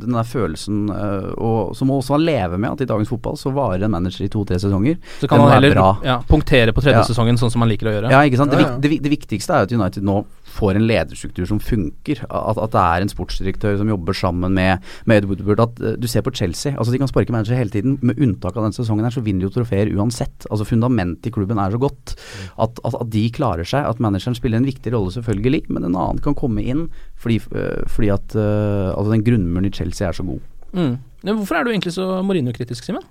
den 0.00 0.16
der 0.16 0.26
følelsen 0.26 0.88
uh, 0.90 1.28
og, 1.36 1.76
som 1.78 1.90
må 1.90 2.00
også 2.00 2.18
leve 2.18 2.58
med 2.58 2.72
at 2.72 2.82
i 2.82 2.88
dagens 2.90 3.12
fotball 3.12 3.38
så 3.38 3.52
varer 3.54 3.84
en 3.86 3.94
manager 3.94 4.26
i 4.26 4.30
to-tre 4.32 4.58
sesonger. 4.58 4.98
Så 5.20 5.28
kan 5.30 5.38
Den 5.38 5.46
han 5.46 5.54
heller 5.58 5.78
ja, 6.06 6.16
punktere 6.26 6.74
på 6.74 6.82
tredje 6.82 6.98
Ja. 7.02 7.06
sesongen, 7.06 7.38
sånn 7.38 7.52
som 7.52 7.62
man 7.62 7.70
liker 7.70 7.90
å 7.90 7.94
gjøre. 7.94 8.10
Ja, 8.10 8.24
ikke 8.26 8.40
sant. 8.40 8.56
Det, 8.56 8.66
det, 8.82 8.98
det 9.04 9.12
viktigste 9.12 9.54
er 9.54 9.62
jo 9.62 9.70
at 9.70 9.76
United 9.78 10.06
nå 10.06 10.22
får 10.50 10.76
en 10.76 10.86
lederstruktur 10.88 11.46
som 11.48 11.60
funker. 11.62 12.22
At, 12.28 12.58
at 12.60 12.74
det 12.74 12.82
er 12.82 13.04
en 13.04 13.12
sportsdirektør 13.12 13.78
som 13.80 13.90
jobber 13.92 14.16
sammen 14.16 14.56
med, 14.56 14.84
med 15.08 15.22
Ed 15.22 15.28
Woodward. 15.30 15.62
At 15.64 15.82
eh, 15.82 15.96
du 16.00 16.08
ser 16.10 16.24
på 16.26 16.34
Chelsea. 16.36 16.74
Altså 16.76 16.94
De 16.94 17.00
kan 17.00 17.10
sparke 17.10 17.34
manager 17.34 17.58
hele 17.58 17.72
tiden. 17.74 17.98
Med 18.02 18.20
unntak 18.20 18.56
av 18.56 18.66
denne 18.66 18.76
sesongen 18.76 19.06
her, 19.06 19.14
så 19.14 19.24
vinner 19.24 19.44
de 19.44 19.50
jo 19.50 19.56
trofeer 19.58 19.92
uansett. 19.94 20.48
Altså 20.50 20.68
Fundamentet 20.68 21.30
i 21.30 21.34
klubben 21.34 21.60
er 21.62 21.74
så 21.74 21.80
godt 21.80 22.16
at, 22.58 22.82
at, 22.84 22.94
at 22.94 23.12
de 23.12 23.24
klarer 23.34 23.68
seg. 23.68 23.86
At 23.86 24.02
manageren 24.02 24.38
spiller 24.38 24.60
en 24.60 24.68
viktig 24.68 24.94
rolle, 24.94 25.14
selvfølgelig, 25.16 25.64
men 25.70 25.86
en 25.86 25.96
annen 25.96 26.22
kan 26.24 26.36
komme 26.38 26.64
inn 26.64 26.88
fordi, 27.20 27.40
eh, 27.56 27.82
fordi 27.90 28.12
at 28.14 28.36
eh, 28.38 28.90
altså 28.94 29.12
den 29.12 29.26
grunnmuren 29.26 29.68
i 29.68 29.74
Chelsea 29.74 30.08
er 30.08 30.16
så 30.16 30.26
god. 30.26 30.44
Mm. 30.72 30.94
Men 31.26 31.36
hvorfor 31.36 31.58
er 31.58 31.66
du 31.66 31.72
egentlig 31.72 31.92
så 31.96 32.06
Mourinho-kritisk, 32.24 32.86
Simen? 32.86 33.04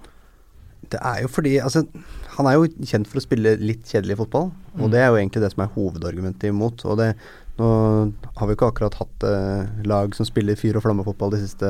Det 0.89 0.99
er 1.03 1.21
jo 1.21 1.27
fordi 1.27 1.57
altså, 1.61 1.83
Han 2.37 2.47
er 2.47 2.55
jo 2.55 2.67
kjent 2.87 3.07
for 3.09 3.19
å 3.19 3.21
spille 3.25 3.57
litt 3.59 3.83
kjedelig 3.89 4.15
fotball, 4.21 4.51
og 4.79 4.85
Mm. 4.87 4.91
det 4.93 4.99
er 4.99 5.07
jo 5.09 5.17
egentlig 5.19 5.41
det 5.43 5.51
som 5.51 5.63
er 5.65 5.73
hovedargumentet 5.75 6.47
imot. 6.49 6.85
Og 6.85 6.97
det, 6.97 7.09
nå 7.59 7.67
har 8.37 8.47
vi 8.47 8.55
ikke 8.55 8.69
akkurat 8.71 8.95
hatt 8.95 9.23
eh, 9.27 9.67
lag 9.83 10.15
som 10.15 10.25
spiller 10.25 10.55
fyr 10.55 10.77
og 10.79 10.83
flamme-fotball 10.85 11.31
de 11.35 11.41
siste 11.41 11.67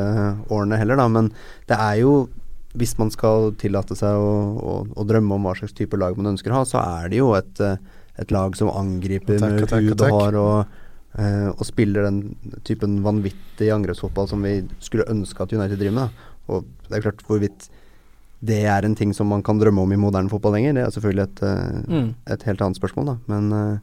årene 0.54 0.78
heller, 0.78 0.96
da, 1.02 1.08
men 1.10 1.32
det 1.68 1.80
er 1.80 1.96
jo 2.04 2.30
hvis 2.78 2.94
man 3.00 3.10
skal 3.10 3.50
tillate 3.58 3.96
seg 3.98 4.14
å, 4.14 4.30
å, 4.62 4.74
å 4.94 5.06
drømme 5.10 5.34
om 5.40 5.48
hva 5.50 5.56
slags 5.58 5.74
type 5.74 5.98
lag 5.98 6.14
man 6.20 6.36
ønsker 6.36 6.54
å 6.54 6.60
ha, 6.60 6.68
så 6.70 6.78
er 6.84 7.10
det 7.10 7.18
jo 7.18 7.32
et, 7.34 7.60
eh, 7.66 7.82
et 8.22 8.30
lag 8.32 8.54
som 8.56 8.70
angriper 8.70 9.40
Attack, 9.42 9.72
med 9.74 9.90
hud 9.90 10.04
og 10.06 10.14
hår 10.14 10.38
og, 10.38 10.78
eh, 11.18 11.48
og 11.50 11.66
spiller 11.66 12.06
den 12.06 12.36
typen 12.64 13.00
vanvittig 13.02 13.72
angrepsfotball 13.74 14.30
som 14.30 14.46
vi 14.46 14.60
skulle 14.86 15.10
ønske 15.10 15.42
at 15.42 15.52
United 15.58 15.82
driver 15.82 15.98
med. 16.04 16.10
Og 16.48 16.70
det 16.88 17.00
er 17.00 17.08
klart 17.10 17.26
hvorvidt 17.26 17.72
det 18.44 18.64
er 18.66 18.86
en 18.86 18.96
ting 18.96 19.14
som 19.14 19.28
man 19.28 19.44
kan 19.44 19.60
drømme 19.60 19.82
om 19.84 19.92
i 19.92 19.98
moderne 20.00 20.30
fotball 20.32 20.54
lenger, 20.56 20.74
det 20.74 20.84
er 20.86 20.94
selvfølgelig 20.96 21.24
et, 21.24 21.42
eh, 21.44 21.82
Mm. 21.92 22.16
et 22.28 22.44
helt 22.44 22.62
annet 22.62 22.80
spørsmål, 22.80 23.06
da. 23.06 23.18
Men, 23.28 23.52
eh, 23.52 23.80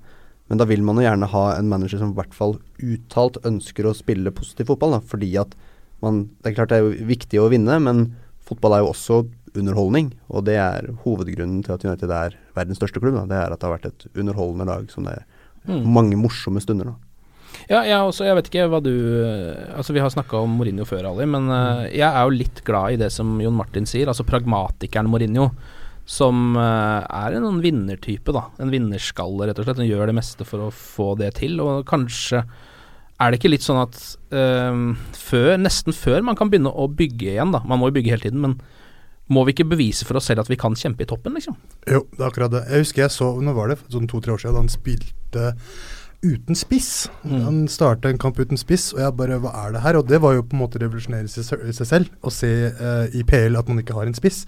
men 0.49 0.59
da 0.59 0.64
vil 0.64 0.83
man 0.83 0.97
jo 0.97 1.03
gjerne 1.03 1.29
ha 1.29 1.57
en 1.59 1.69
manager 1.69 1.99
som 1.99 2.11
i 2.12 2.14
hvert 2.14 2.33
fall 2.35 2.59
uttalt 2.83 3.37
ønsker 3.45 3.85
å 3.85 3.95
spille 3.95 4.31
positiv 4.31 4.66
fotball, 4.66 4.92
da. 4.92 5.01
Fordi 5.01 5.35
at 5.40 5.55
man 6.03 6.29
Det 6.42 6.53
er 6.53 6.55
klart 6.66 6.69
det 6.69 6.79
er 6.83 6.90
jo 6.90 7.05
viktig 7.07 7.38
å 7.40 7.51
vinne, 7.51 7.81
men 7.83 8.14
fotball 8.45 8.75
er 8.75 8.85
jo 8.85 8.92
også 8.92 9.29
underholdning. 9.57 10.12
Og 10.31 10.45
det 10.45 10.55
er 10.57 10.92
hovedgrunnen 11.05 11.64
til 11.64 11.73
at 11.73 11.85
United 11.85 12.11
er 12.11 12.35
verdens 12.55 12.79
største 12.79 13.01
klubb. 13.01 13.14
Da. 13.14 13.25
Det 13.27 13.33
er 13.49 13.53
at 13.53 13.61
det 13.61 13.69
har 13.69 13.79
vært 13.79 13.87
et 13.87 14.07
underholdende 14.14 14.66
lag 14.66 14.90
som 14.90 15.05
det 15.05 15.12
er 15.14 15.25
Mm. 15.66 15.85
mange 15.87 16.14
morsomme 16.16 16.61
stunder. 16.62 16.85
da. 16.85 16.95
Ja, 17.66 17.80
jeg, 17.82 17.96
også, 17.98 18.26
jeg 18.26 18.37
vet 18.38 18.48
ikke 18.50 18.66
hva 18.70 18.78
du 18.85 18.92
Altså 19.74 19.94
Vi 19.96 20.02
har 20.02 20.12
snakka 20.12 20.38
om 20.44 20.52
Mourinho 20.59 20.87
før, 20.87 21.09
Ali, 21.11 21.26
men 21.30 21.48
uh, 21.50 21.87
jeg 21.90 22.06
er 22.06 22.22
jo 22.22 22.37
litt 22.37 22.62
glad 22.66 22.94
i 22.94 23.00
det 23.00 23.11
som 23.14 23.35
Jon 23.42 23.56
Martin 23.59 23.88
sier, 23.88 24.06
altså 24.11 24.26
pragmatikeren 24.28 25.11
Mourinho. 25.11 25.50
Som 26.06 26.54
uh, 26.54 27.02
er 27.02 27.35
en 27.35 27.48
sånn 27.48 27.64
vinnertype, 27.64 28.30
da. 28.30 28.44
En 28.62 28.70
vinnerskalle, 28.70 29.48
rett 29.48 29.59
og 29.59 29.66
slett. 29.66 29.80
Den 29.80 29.90
gjør 29.90 30.06
det 30.06 30.14
meste 30.14 30.46
for 30.46 30.68
å 30.68 30.70
få 30.70 31.14
det 31.18 31.32
til. 31.40 31.59
Og 31.64 31.82
kanskje 31.88 32.44
er 33.16 33.32
det 33.32 33.40
ikke 33.40 33.50
litt 33.50 33.66
sånn 33.66 33.82
at 33.82 33.98
uh, 34.30 34.94
før, 35.18 35.56
nesten 35.59 35.96
før 35.96 36.22
man 36.22 36.38
kan 36.38 36.52
begynne 36.52 36.70
å 36.70 36.87
bygge 36.87 37.32
igjen, 37.32 37.50
da. 37.56 37.64
Man 37.66 37.82
må 37.82 37.90
jo 37.90 37.96
bygge 37.98 38.14
hele 38.14 38.28
tiden, 38.28 38.44
men 38.44 38.59
må 39.32 39.42
vi 39.42 39.56
ikke 39.56 39.66
bevise 39.72 40.06
for 40.06 40.20
oss 40.20 40.28
selv 40.30 40.44
at 40.44 40.50
vi 40.50 40.59
kan 40.61 40.76
kjempe 40.78 41.02
i 41.02 41.11
toppen, 41.11 41.35
liksom? 41.35 41.56
Jo, 41.90 42.04
det 42.12 42.22
er 42.22 42.28
akkurat 42.28 42.52
det. 42.54 42.62
Jeg 42.70 42.85
husker 42.85 43.02
jeg 43.02 43.14
så, 43.16 43.32
nå 43.42 43.54
var 43.56 43.72
det, 43.72 43.80
sånn 43.90 44.06
to-tre 44.11 44.37
år 44.37 44.42
siden, 44.42 44.54
da 44.54 44.62
han 44.62 44.70
spilte 44.70 45.48
uten 46.26 46.58
spiss. 46.58 47.08
Mm. 47.24 47.40
Han 47.44 47.58
starta 47.70 48.10
en 48.10 48.20
kamp 48.20 48.38
uten 48.40 48.60
spiss, 48.60 48.90
og 48.94 49.02
jeg 49.02 49.16
bare 49.18 49.40
Hva 49.42 49.52
er 49.64 49.74
det 49.76 49.82
her? 49.84 49.98
Og 50.00 50.08
det 50.08 50.20
var 50.22 50.36
jo 50.36 50.44
på 50.44 50.56
en 50.56 50.62
måte 50.64 50.80
å 50.80 50.84
revolusjonere 50.84 51.30
seg, 51.30 51.72
selv, 51.80 52.12
å 52.22 52.32
se 52.34 52.52
uh, 52.76 53.06
i 53.14 53.24
PL 53.26 53.58
at 53.58 53.68
man 53.70 53.82
ikke 53.82 53.96
har 53.96 54.08
en 54.08 54.16
spiss. 54.16 54.44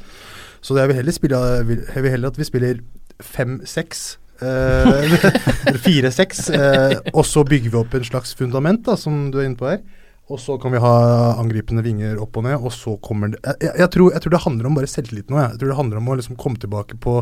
Så 0.60 0.76
jeg 0.78 0.90
vil 0.90 0.98
heller, 0.98 1.14
spille, 1.14 1.42
jeg 1.64 2.02
vil 2.02 2.10
heller 2.10 2.32
at 2.32 2.38
vi 2.40 2.48
spiller 2.48 2.80
fem-seks. 3.22 4.18
eller 4.38 5.78
fire-seks, 5.86 6.44
eh, 6.54 6.92
og 7.10 7.24
så 7.26 7.42
bygger 7.42 7.72
vi 7.72 7.78
opp 7.80 7.94
en 7.98 8.04
slags 8.06 8.36
fundament, 8.38 8.84
da, 8.86 8.94
som 8.94 9.32
du 9.34 9.40
er 9.40 9.48
inne 9.48 9.58
på 9.58 9.66
her. 9.66 9.80
Og 10.28 10.40
så 10.40 10.58
kan 10.60 10.74
vi 10.74 10.80
ha 10.82 10.94
angripende 11.40 11.82
vinger 11.84 12.18
opp 12.20 12.36
og 12.36 12.44
ned, 12.44 12.58
og 12.60 12.72
så 12.74 12.98
kommer 13.00 13.32
det 13.32 13.38
Jeg, 13.64 13.72
jeg, 13.80 13.88
tror, 13.94 14.12
jeg 14.12 14.24
tror 14.24 14.34
det 14.34 14.42
handler 14.44 14.68
om 14.68 14.76
bare 14.76 14.90
selvtillit 14.90 15.32
nå. 15.32 15.38
Jeg. 15.40 15.54
jeg 15.54 15.62
tror 15.62 15.72
det 15.72 15.78
handler 15.78 16.00
om 16.02 16.10
å 16.12 16.16
liksom 16.20 16.36
komme 16.40 16.60
tilbake 16.60 16.98
på 17.00 17.14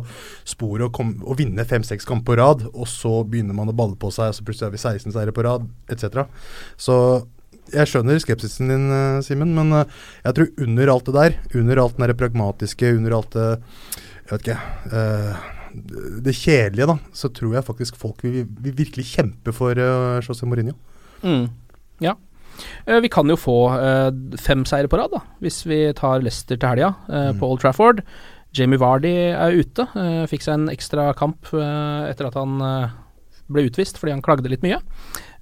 sporet 0.42 0.88
og, 0.88 0.92
kom, 0.96 1.14
og 1.22 1.38
vinne 1.38 1.66
fem-seks 1.68 2.08
kamper 2.08 2.26
på 2.26 2.38
rad, 2.40 2.66
og 2.72 2.88
så 2.90 3.20
begynner 3.22 3.54
man 3.54 3.70
å 3.70 3.76
balle 3.76 3.94
på 4.00 4.10
seg, 4.10 4.32
og 4.32 4.38
så 4.38 4.46
plutselig 4.46 4.66
har 4.66 4.74
vi 4.74 4.82
16 4.82 5.14
seire 5.14 5.34
på 5.36 5.44
rad, 5.46 5.68
etc. 5.92 6.24
Så 6.80 6.96
jeg 7.74 7.90
skjønner 7.90 8.18
skepsisen 8.22 8.70
din, 8.70 8.86
eh, 8.94 9.20
Simen, 9.26 9.54
men 9.54 9.70
eh, 9.74 10.00
jeg 10.26 10.38
tror 10.38 10.66
under 10.66 10.92
alt 10.92 11.08
det 11.08 11.14
der, 11.16 11.38
under 11.62 11.82
alt 11.82 12.00
det 12.02 12.18
pragmatiske, 12.18 12.94
under 12.98 13.20
alt 13.20 13.36
det 13.36 13.50
Jeg 14.26 14.32
vet 14.32 14.48
ikke 14.48 14.62
Uh, 14.86 15.36
det 16.24 16.32
kjedelige, 16.32 16.86
da, 16.88 16.94
så 17.12 17.28
tror 17.28 17.56
jeg 17.56 17.66
faktisk 17.66 17.98
folk 18.00 18.22
vil, 18.24 18.46
vil 18.64 18.74
virkelig 18.78 19.04
kjempe 19.10 19.52
for 19.52 19.76
uh, 19.76 20.22
José 20.24 20.46
Mourinho. 20.48 20.72
Mm. 21.20 21.50
Ja. 22.00 22.14
Eh, 22.86 23.00
vi 23.04 23.10
kan 23.12 23.28
jo 23.30 23.36
få 23.40 23.58
eh, 23.76 24.08
fem 24.42 24.64
seire 24.68 24.90
på 24.90 25.00
rad, 25.00 25.12
da, 25.14 25.22
hvis 25.44 25.62
vi 25.68 25.80
tar 25.96 26.24
Leicester 26.24 26.58
til 26.58 26.72
helga 26.74 26.94
mm. 27.08 27.40
på 27.40 27.50
Old 27.50 27.62
Trafford. 27.64 28.02
Jamie 28.56 28.80
Vardy 28.80 29.12
er 29.34 29.58
ute. 29.58 29.86
eh, 30.00 30.24
fikk 30.30 30.46
seg 30.46 30.56
en 30.56 30.68
ekstra 30.72 31.10
kamp 31.18 31.50
eh, 31.52 32.10
etter 32.10 32.30
at 32.30 32.38
han 32.38 32.60
eh, 32.64 32.94
ble 33.52 33.66
utvist 33.68 34.00
fordi 34.00 34.14
han 34.16 34.24
klagde 34.24 34.50
litt 34.50 34.64
mye. 34.64 34.80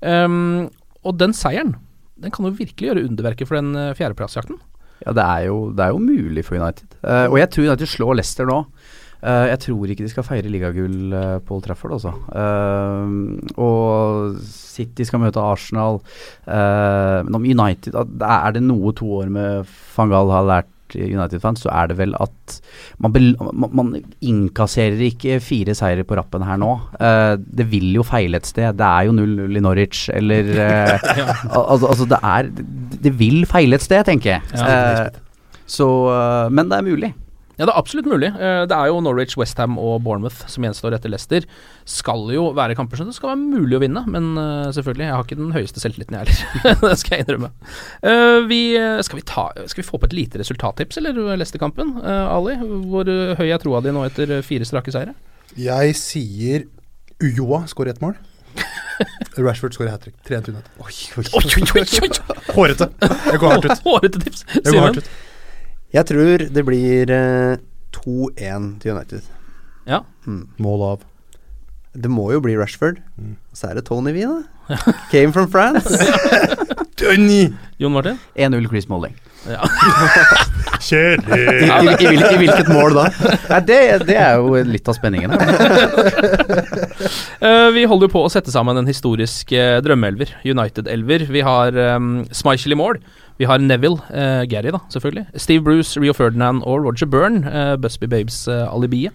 Um, 0.05 0.67
og 1.07 1.17
den 1.21 1.33
seieren, 1.37 1.77
den 2.21 2.33
kan 2.35 2.49
jo 2.49 2.57
virkelig 2.59 2.91
gjøre 2.91 3.05
underverket 3.09 3.49
for 3.49 3.61
den 3.61 3.95
fjerdeplassjakten. 3.97 4.59
Ja, 5.05 5.13
det 5.13 5.25
er, 5.25 5.41
jo, 5.49 5.57
det 5.75 5.85
er 5.85 5.93
jo 5.93 6.03
mulig 6.03 6.45
for 6.47 6.59
United. 6.61 6.97
Eh, 7.03 7.27
og 7.29 7.39
jeg 7.41 7.51
tror 7.53 7.67
United 7.69 7.91
slår 7.91 8.19
Leicester 8.19 8.49
nå. 8.49 8.61
Eh, 9.25 9.47
jeg 9.55 9.61
tror 9.69 9.89
ikke 9.89 10.05
de 10.05 10.13
skal 10.13 10.27
feire 10.27 10.53
ligagull 10.53 11.15
uh, 11.17 11.39
på 11.41 11.57
Old 11.57 11.65
Trafford, 11.65 11.97
altså. 11.97 12.13
Uh, 12.29 13.41
og 13.57 14.37
City 14.45 15.07
skal 15.09 15.23
møte 15.23 15.41
Arsenal. 15.41 16.01
Eh, 16.45 17.19
men 17.25 17.39
om 17.39 17.45
United 17.47 17.95
Er 17.95 18.55
det 18.55 18.63
noe 18.65 18.93
to 18.97 19.07
år 19.21 19.31
med 19.33 19.75
van 19.95 20.13
Gaal 20.13 20.33
har 20.35 20.49
lært 20.51 20.71
United-fans, 20.95 21.63
så 21.65 21.71
er 21.75 21.89
det 21.91 21.97
vel 21.99 22.13
at 22.23 22.59
man, 23.03 23.15
man, 23.41 23.71
man 23.75 23.89
innkasserer 24.23 25.01
ikke 25.09 25.41
fire 25.43 25.75
seire 25.75 26.05
på 26.07 26.19
rappen 26.19 26.45
her 26.47 26.61
nå. 26.61 26.75
Uh, 27.01 27.35
det 27.41 27.67
vil 27.73 27.89
jo 27.97 28.05
feile 28.07 28.39
et 28.39 28.51
sted. 28.51 28.77
Det 28.79 28.87
er 28.87 29.09
jo 29.09 29.17
0-0 29.17 29.59
i 29.59 29.65
Norwich, 29.65 30.05
eller 30.15 30.53
uh, 30.61 30.95
al 31.49 31.65
altså, 31.65 31.91
altså, 31.95 32.09
det 32.13 32.21
er 32.21 32.53
Det 33.09 33.19
vil 33.19 33.43
feile 33.51 33.81
et 33.81 33.87
sted, 33.87 34.05
tenker 34.07 34.37
jeg. 34.37 34.55
Ja. 34.55 35.09
uh, 35.09 35.53
så 35.67 35.89
Men 36.53 36.69
det 36.69 36.77
er 36.77 36.85
mulig. 36.93 37.15
Ja, 37.55 37.67
det 37.67 37.71
er 37.71 37.79
absolutt 37.79 38.09
mulig. 38.11 38.31
Eh, 38.35 38.65
Det 38.67 38.75
er 38.75 38.89
jo 38.91 39.01
Norwich, 39.05 39.37
Westham 39.39 39.77
og 39.79 40.03
Bournemouth 40.03 40.47
som 40.51 40.65
gjenstår 40.67 40.97
etter 40.97 41.13
Leicester. 41.13 41.47
Skal 41.87 42.27
jo 42.35 42.49
være 42.57 42.75
kamper 42.75 42.99
som 42.99 43.07
det 43.07 43.15
skal 43.15 43.31
være 43.35 43.43
mulig 43.45 43.79
å 43.79 43.83
vinne, 43.85 44.03
men 44.11 44.33
eh, 44.41 44.73
selvfølgelig, 44.75 45.07
jeg 45.07 45.15
har 45.15 45.25
ikke 45.29 45.39
den 45.39 45.55
høyeste 45.55 45.83
selvtilliten, 45.85 46.19
jeg 46.19 46.35
heller. 46.35 46.81
det 46.89 46.99
skal 47.03 47.17
jeg 47.19 47.27
innrømme. 47.27 47.53
Eh, 48.03 48.41
vi, 48.51 48.61
skal, 49.07 49.21
vi 49.21 49.27
ta, 49.31 49.47
skal 49.71 49.85
vi 49.85 49.89
få 49.89 50.01
på 50.03 50.11
et 50.11 50.17
lite 50.19 50.43
resultattips, 50.43 50.99
eller, 50.99 51.23
Leicester-kampen? 51.39 51.97
Ali, 52.05 52.59
hvor 52.91 53.09
høy 53.39 53.47
er 53.49 53.63
troa 53.63 53.83
di 53.85 53.95
nå 53.95 54.03
etter 54.09 54.41
fire 54.47 54.67
strake 54.67 54.95
seire? 54.95 55.15
Jeg 55.55 55.95
sier 55.99 56.65
Ujoa 57.23 57.63
skårer 57.71 57.95
ett 57.95 58.03
mål. 58.03 58.17
Rashford 59.39 59.75
skårer 59.75 59.95
hat 59.95 60.03
trick. 60.07 60.17
3-1 60.27 60.45
til 60.49 60.57
oi, 60.59 60.95
oi, 61.19 61.25
oi. 61.39 62.11
Hårete. 62.55 62.89
Jeg 63.01 63.41
går 63.43 63.55
hardt 63.55 63.69
ut. 63.69 63.85
Hårete 63.87 64.23
tips. 64.23 64.45
Jeg 64.59 64.67
går 64.73 64.81
hardt 64.89 65.01
ut. 65.03 65.09
Jeg 65.95 66.07
tror 66.11 66.43
det 66.57 66.65
blir 66.67 67.11
eh, 67.15 67.57
2-1 67.95 68.71
til 68.83 68.95
United. 68.97 69.27
Ja. 69.87 70.01
Mål 70.59 70.83
av 70.89 71.03
Det 71.95 72.11
må 72.11 72.31
jo 72.33 72.41
bli 72.43 72.57
Rashford. 72.59 72.99
Så 73.55 73.69
er 73.71 73.79
det 73.79 73.85
Tony 73.87 74.11
V, 74.17 74.25
da. 74.27 74.79
Came 75.13 75.31
from 75.33 75.47
France. 75.53 75.87
Tony! 76.99 77.53
Jon 77.79 77.93
Martin? 77.95 78.19
1-0 78.39 78.67
Chris 78.71 78.89
Molling. 78.91 79.15
Ja. 79.47 79.61
Kjedelig! 80.85 81.39
I, 81.39 81.69
i, 81.69 81.93
i, 81.93 82.07
hvil- 82.09 82.27
I 82.33 82.39
hvilket 82.41 82.69
mål 82.73 82.97
da? 82.97 83.05
Nei, 83.51 83.59
det, 83.69 83.79
det 84.09 84.17
er 84.21 84.39
jo 84.41 84.57
litt 84.67 84.89
av 84.91 84.97
spenningen 84.97 85.35
her. 85.35 86.65
Eh, 87.45 87.69
vi 87.77 87.85
holder 87.89 88.09
jo 88.09 88.13
på 88.15 88.23
å 88.25 88.31
sette 88.33 88.53
sammen 88.55 88.79
en 88.81 88.89
historisk 88.89 89.53
uh, 89.53 89.79
drømmeelver. 89.85 90.33
United-elver. 90.49 91.27
Vi 91.35 91.43
har 91.45 91.77
um, 91.97 92.23
Schmeichel 92.35 92.73
i 92.75 92.79
mål. 92.81 93.01
Vi 93.41 93.47
har 93.51 93.59
Neville, 93.59 93.99
uh, 94.15 94.45
Gary 94.47 94.71
da, 94.71 94.79
selvfølgelig. 94.95 95.27
Steve 95.43 95.65
Bruce, 95.67 95.99
Rio 96.01 96.13
Ferdinand 96.15 96.63
og 96.63 96.85
Roger 96.87 97.09
Byrne, 97.11 97.41
uh, 97.51 97.75
Busby 97.83 98.07
Babes 98.07 98.45
uh, 98.49 98.69
alibiet, 98.71 99.13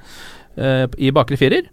eh, 0.59 0.85
i 0.99 1.11
bakre 1.15 1.37
firer. 1.39 1.69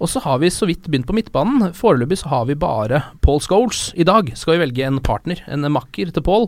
Og 0.00 0.08
så 0.08 0.22
har 0.24 0.38
vi 0.40 0.48
så 0.48 0.64
vidt 0.64 0.86
begynt 0.88 1.04
på 1.10 1.12
midtbanen. 1.12 1.74
Foreløpig 1.76 2.16
så 2.22 2.30
har 2.32 2.46
vi 2.48 2.54
bare 2.56 3.02
Paul 3.20 3.42
Scholes. 3.44 3.90
I 4.00 4.06
dag 4.08 4.30
skal 4.38 4.56
vi 4.56 4.62
velge 4.62 4.86
en 4.88 4.96
partner, 5.04 5.42
en 5.52 5.68
makker 5.74 6.08
til 6.16 6.24
Paul, 6.24 6.46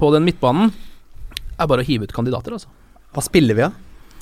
på 0.00 0.08
den 0.14 0.24
midtbanen. 0.24 0.70
Det 0.72 1.60
er 1.60 1.68
bare 1.68 1.84
å 1.84 1.88
hive 1.90 2.08
ut 2.08 2.14
kandidater, 2.16 2.56
altså. 2.56 2.72
Hva 3.12 3.26
spiller 3.26 3.58
vi 3.58 3.66
da? 3.66 3.68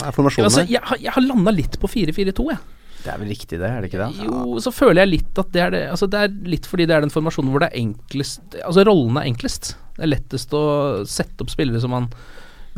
Hva 0.01 0.09
er 0.11 0.17
formasjonen 0.17 0.49
altså 0.49 0.65
jeg, 0.67 0.83
har- 0.83 0.99
jeg 0.99 1.15
har 1.15 1.23
landa 1.29 1.53
litt 1.55 1.79
på 1.79 1.87
4-4-2, 1.91 2.49
jeg. 2.51 2.59
Det 3.05 3.13
er 3.15 3.19
vel 3.23 3.31
riktig, 3.31 3.59
det? 3.63 3.69
Er 3.71 3.81
det 3.85 3.93
ikke 3.93 4.03
det? 4.03 4.27
Jo, 4.27 4.59
så 4.67 4.73
føler 4.75 5.05
jeg 5.05 5.13
litt 5.13 5.39
at 5.39 5.53
det 5.55 5.63
er 5.63 5.71
det 5.71 5.83
Altså 5.93 6.09
det 6.11 6.19
er 6.25 6.33
litt 6.51 6.67
fordi 6.67 6.87
det 6.91 6.97
er 6.97 7.05
den 7.07 7.13
formasjonen 7.15 7.53
hvor 7.55 7.63
det 7.63 7.69
er 7.71 7.79
enklest 7.79 8.57
Altså 8.59 8.83
rollene 8.89 9.23
er 9.23 9.29
enklest. 9.31 9.77
Det 9.99 10.07
er 10.07 10.13
lettest 10.13 10.53
å 10.55 10.65
sette 11.11 11.43
opp 11.43 11.51
spillere 11.51 11.83
som 11.83 11.91
man 11.91 12.07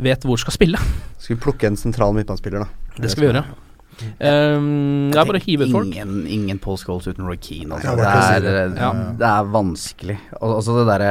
vet 0.01 0.23
hvor 0.25 0.39
skal 0.41 0.55
spille. 0.55 0.79
Skal 1.21 1.35
vi 1.35 1.43
plukke 1.43 1.69
en 1.69 1.77
sentral 1.77 2.15
midtbanespiller, 2.17 2.65
da? 2.65 2.95
Det 2.97 3.11
skal 3.13 3.21
vi 3.21 3.29
gjøre. 3.29 3.43
Um, 4.17 5.11
det 5.11 5.19
er 5.19 5.27
bare 5.29 5.39
å 5.39 5.43
hive 5.43 5.67
ut 5.67 5.73
folk. 5.73 5.89
Ingen, 5.91 6.23
ingen 6.31 6.59
Paul 6.61 6.79
Scholes 6.79 7.07
uten 7.09 7.27
Roy 7.27 7.37
Keane. 7.41 7.77
Altså. 7.77 7.93
Det, 7.97 8.05
bare 8.05 8.21
å 8.21 8.37
er, 8.37 8.45
det. 8.45 8.81
ja. 8.81 8.91
det 9.19 9.27
er 9.29 9.51
vanskelig. 9.53 10.17
Al 10.39 10.55
altså 10.57 10.77
det 10.79 10.85
der, 10.89 11.03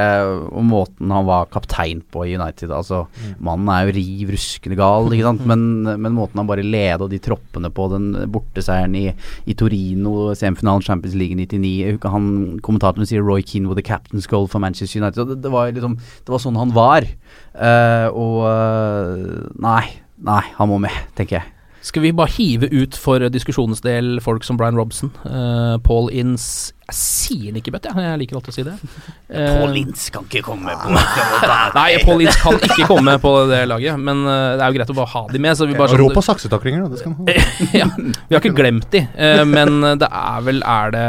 Og 0.49 0.65
måten 0.67 1.13
han 1.13 1.27
var 1.27 1.49
kaptein 1.51 2.01
på 2.11 2.25
i 2.27 2.33
United 2.37 2.71
Altså 2.75 3.03
Mannen 3.43 3.69
er 3.73 3.87
jo 3.87 3.95
riv 3.95 4.33
ruskende 4.35 4.77
gal, 4.79 5.09
ikke 5.11 5.27
sant? 5.27 5.45
Men, 5.49 5.63
men 5.87 6.17
måten 6.17 6.41
han 6.41 6.49
bare 6.49 6.65
leda 6.65 7.07
de 7.11 7.21
troppene 7.23 7.71
på, 7.73 7.87
den 7.93 8.11
borteseieren 8.31 8.97
i, 8.97 9.05
i 9.49 9.55
Torino, 9.57 10.31
semifinalen 10.37 10.85
Champions 10.85 11.17
League 11.19 11.37
99 11.37 12.11
han, 12.11 12.27
Kommentatoren 12.65 13.07
sier 13.09 13.25
Roy 13.25 13.45
Keane 13.45 13.69
with 13.69 13.79
the 13.79 13.85
captain's 13.85 14.29
goal 14.29 14.47
for 14.51 14.63
Manchester 14.63 15.01
United. 15.01 15.27
Det, 15.27 15.41
det, 15.45 15.53
var 15.53 15.71
liksom 15.71 15.97
Det 15.97 16.33
var 16.33 16.43
sånn 16.43 16.59
han 16.59 16.75
var. 16.75 17.07
Uh, 17.55 18.07
og 18.15 18.37
eh, 18.47 19.49
Nei. 19.61 19.83
Nei, 20.21 20.43
han 20.53 20.69
må 20.69 20.77
med, 20.81 20.93
tenker 21.17 21.39
jeg. 21.39 21.60
Skal 21.81 22.03
vi 22.05 22.11
bare 22.13 22.29
hive 22.35 22.67
ut 22.69 22.95
for 22.97 23.23
diskusjonens 23.33 23.81
del 23.81 24.19
folk 24.21 24.45
som 24.45 24.57
Brian 24.59 24.77
Robson, 24.77 25.09
uh, 25.25 25.79
Paul 25.81 26.11
Inns 26.13 26.73
Jeg 26.85 26.97
sier 26.97 27.55
Nikkebøtt, 27.55 27.87
jeg. 27.89 28.03
Jeg 28.05 28.19
liker 28.21 28.37
alltid 28.37 28.53
å 28.53 28.57
si 28.59 28.65
det. 28.67 28.77
Uh, 29.31 29.61
Paul 29.61 29.77
Ince 29.79 30.11
kan 30.11 30.25
ikke 30.27 30.41
komme 30.43 30.73
på 30.75 30.89
Nei, 30.91 31.85
Paul 32.03 32.19
Inns 32.19 32.35
kan 32.41 32.57
ikke 32.59 32.83
komme 32.89 33.13
på 33.23 33.29
det 33.47 33.61
laget, 33.71 33.95
men 33.95 34.25
uh, 34.27 34.57
det 34.59 34.65
er 34.65 34.73
jo 34.73 34.75
greit 34.75 34.91
å 34.91 34.95
bare 34.97 35.11
ha 35.13 35.21
de 35.31 35.39
med. 35.39 35.55
Så 35.55 35.69
vi 35.69 35.77
bare 35.79 35.95
Rå 35.95 36.09
sånn- 36.09 36.17
på 36.17 36.23
saksetaklinger, 36.27 36.83
da. 36.83 36.91
Det 36.91 36.99
skal 36.99 37.15
han 37.15 37.29
ha. 37.29 37.45
ja, 37.79 37.87
vi 38.27 38.35
har 38.35 38.43
ikke 38.43 38.57
glemt 38.57 38.89
de, 38.91 39.05
eh, 39.15 39.45
men 39.47 39.79
det 40.01 40.09
er 40.11 40.43
vel 40.43 40.59
Er 40.67 40.91
det 40.97 41.07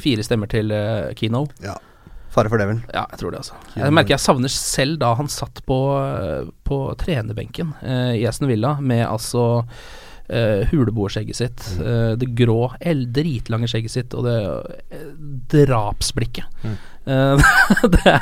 fire 0.00 0.24
stemmer 0.24 0.48
til 0.48 0.72
uh, 0.72 1.12
Kino? 1.18 1.44
Ja. 1.60 1.76
Fare 2.38 2.50
for 2.52 2.60
devil. 2.60 2.80
Ja, 2.92 3.06
jeg 3.10 3.22
tror 3.22 3.32
det, 3.32 3.40
altså. 3.40 3.56
Jeg 3.74 3.94
merker 3.96 4.14
jeg 4.14 4.22
savner 4.22 4.52
selv 4.52 4.98
da 5.00 5.14
han 5.18 5.30
satt 5.32 5.62
på, 5.66 5.78
eh, 5.98 6.50
på 6.68 6.80
trenerbenken 7.00 7.72
eh, 7.80 8.18
i 8.20 8.26
Aston 8.28 8.50
Villa 8.50 8.76
med 8.80 9.06
altså 9.08 9.64
uh, 10.28 10.68
huleboerskjegget 10.70 11.38
sitt, 11.38 11.64
uh, 11.80 12.14
det 12.18 12.30
grå, 12.38 12.72
el- 12.80 13.08
dritlange 13.12 13.70
skjegget 13.70 13.94
sitt 13.94 14.16
og 14.16 14.28
det 14.28 14.36
uh, 14.44 15.10
drapsblikket. 15.54 16.62
Mm. 16.64 16.78
det 17.94 18.02
er 18.04 18.18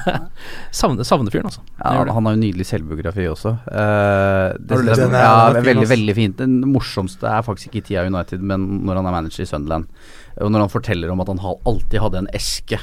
savner, 0.70 1.06
savner 1.06 1.32
fyren, 1.34 1.48
altså. 1.48 1.62
Ja, 1.80 2.04
han 2.06 2.28
har 2.28 2.36
jo 2.36 2.38
nydelig 2.38 2.68
selvbiografi 2.68 3.24
også. 3.26 3.56
Eh, 3.66 4.54
det, 4.60 4.76
Har 4.76 4.84
du 4.84 4.86
lest 4.86 5.02
den? 5.02 5.16
Ja, 5.18 5.48
veldig, 5.56 5.88
veldig 5.90 6.14
fint. 6.14 6.36
Den 6.38 6.60
morsomste 6.70 7.26
er 7.26 7.42
faktisk 7.46 7.72
ikke 7.72 7.82
i 7.82 7.86
tida 7.88 8.04
United, 8.06 8.44
men 8.46 8.68
når 8.86 9.00
han 9.00 9.10
er 9.10 9.16
manager 9.16 9.42
i 9.42 9.48
Sunderland. 9.50 9.90
Og 10.38 10.52
når 10.52 10.66
han 10.66 10.72
forteller 10.76 11.10
om 11.10 11.24
at 11.24 11.32
han 11.32 11.42
alltid 11.42 11.98
hadde 12.04 12.22
en 12.22 12.30
eske 12.36 12.78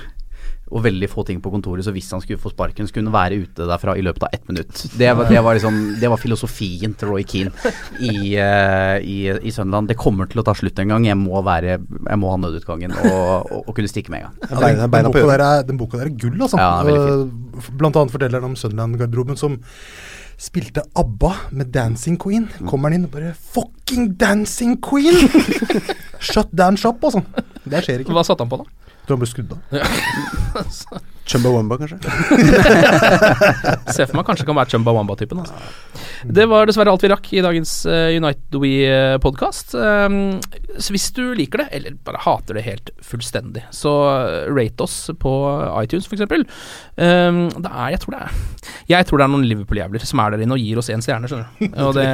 og 0.72 0.82
veldig 0.86 1.08
få 1.12 1.24
ting 1.28 1.42
på 1.44 1.52
kontoret, 1.54 1.84
så 1.86 1.92
hvis 1.94 2.08
han 2.16 2.22
skulle 2.24 2.40
få 2.42 2.50
sparken, 2.54 2.88
så 2.88 2.96
kunne 2.96 3.12
han 3.12 3.18
være 3.18 3.42
ute 3.44 3.68
derfra 3.70 3.94
i 4.00 4.04
løpet 4.06 4.24
av 4.26 4.30
ett 4.34 4.48
minutt. 4.50 4.72
Det 4.98 5.10
var, 5.14 5.28
det 5.30 5.42
var, 5.44 5.58
liksom, 5.58 5.80
det 6.02 6.10
var 6.10 6.22
filosofien 6.22 6.96
til 6.98 7.12
Roy 7.12 7.26
Keane 7.30 7.52
i, 8.00 8.34
eh, 8.42 8.96
i, 9.04 9.18
i 9.44 9.54
Sunderland. 9.54 9.92
Det 9.92 9.98
kommer 10.00 10.32
til 10.32 10.42
å 10.42 10.46
ta 10.48 10.56
slutt 10.58 10.80
en 10.82 10.96
gang. 10.96 11.06
Jeg 11.06 11.20
må, 11.20 11.36
være, 11.46 11.78
jeg 11.84 12.22
må 12.22 12.32
ha 12.32 12.40
nødutgangen 12.42 12.96
og, 12.96 13.12
og, 13.52 13.60
og 13.68 13.76
kunne 13.78 13.92
stikke 13.92 14.14
med 14.16 14.24
en 14.24 14.30
gang. 14.32 14.40
Ja, 14.50 14.58
Beina- 14.64 14.88
den, 14.88 14.96
den, 14.98 15.12
boka 15.12 15.28
der 15.30 15.46
er, 15.50 15.68
den 15.68 15.82
boka 15.84 16.02
der 16.02 16.10
er 16.10 16.18
gull, 16.24 16.40
altså. 16.42 16.58
Ja, 16.58 16.72
den 16.88 17.30
Blant 17.78 18.00
annet 18.00 18.16
forteller 18.16 18.42
han 18.42 18.54
om 18.54 18.58
Sunderland-garderoben 18.58 19.38
som 19.38 19.60
spilte 20.42 20.82
ABBA 20.98 21.34
med 21.54 21.70
Dancing 21.76 22.18
Queen. 22.20 22.48
Kommer 22.66 22.90
han 22.90 22.98
inn 22.98 23.06
og 23.08 23.14
bare 23.14 23.36
Fucking 23.54 24.16
Dancing 24.20 24.80
Queen! 24.84 25.30
Shut 26.24 26.50
down 26.56 26.80
shop, 26.80 27.04
altså. 27.06 27.22
Det 27.64 27.84
skjer 27.86 28.02
ikke. 28.04 28.16
Hva 28.16 28.26
satte 28.26 28.42
han 28.48 28.52
på, 28.52 28.64
da? 28.64 28.83
Tror 29.04 29.18
han 29.18 29.24
ble 29.24 29.32
skudd 29.32 29.52
av. 29.56 29.60
Chumbawamba, 31.26 31.78
kanskje? 31.80 31.98
Ser 33.96 34.10
for 34.10 34.18
meg 34.20 34.26
kanskje 34.28 34.46
kan 34.48 34.58
være 34.58 34.74
Chumba 34.74 34.92
Wamba-typen. 34.96 35.40
Altså. 35.40 35.56
Det 36.24 36.46
var 36.52 36.68
dessverre 36.68 36.92
alt 36.92 37.04
vi 37.04 37.12
rakk 37.12 37.30
i 37.32 37.44
dagens 37.44 37.72
uh, 37.88 38.12
United 38.12 38.58
We-podkast. 38.60 39.74
Um, 39.76 40.42
så 40.78 40.94
hvis 40.96 41.10
du 41.16 41.24
liker 41.38 41.64
det, 41.64 41.68
eller 41.78 41.96
bare 42.04 42.22
hater 42.26 42.60
det 42.60 42.66
helt 42.68 42.92
fullstendig, 43.04 43.64
så 43.76 43.94
rate 44.52 44.84
oss 44.84 44.98
på 45.20 45.34
iTunes, 45.84 46.10
f.eks. 46.10 46.26
Um, 46.98 47.48
det 47.56 47.72
er, 47.72 47.88
jeg 47.96 48.04
tror 48.04 48.14
det 48.14 48.20
er 48.22 48.36
Jeg 48.92 49.08
tror 49.08 49.20
det 49.20 49.26
er 49.26 49.32
noen 49.34 49.48
Liverpool-jævler 49.50 50.04
som 50.06 50.22
er 50.22 50.36
der 50.36 50.44
inne 50.46 50.58
og 50.58 50.62
gir 50.62 50.80
oss 50.82 50.92
én 50.94 51.02
stjerne, 51.04 51.30
skjønner 51.32 51.48
du. 51.48 51.72
Og 51.88 51.96
det, 51.98 52.06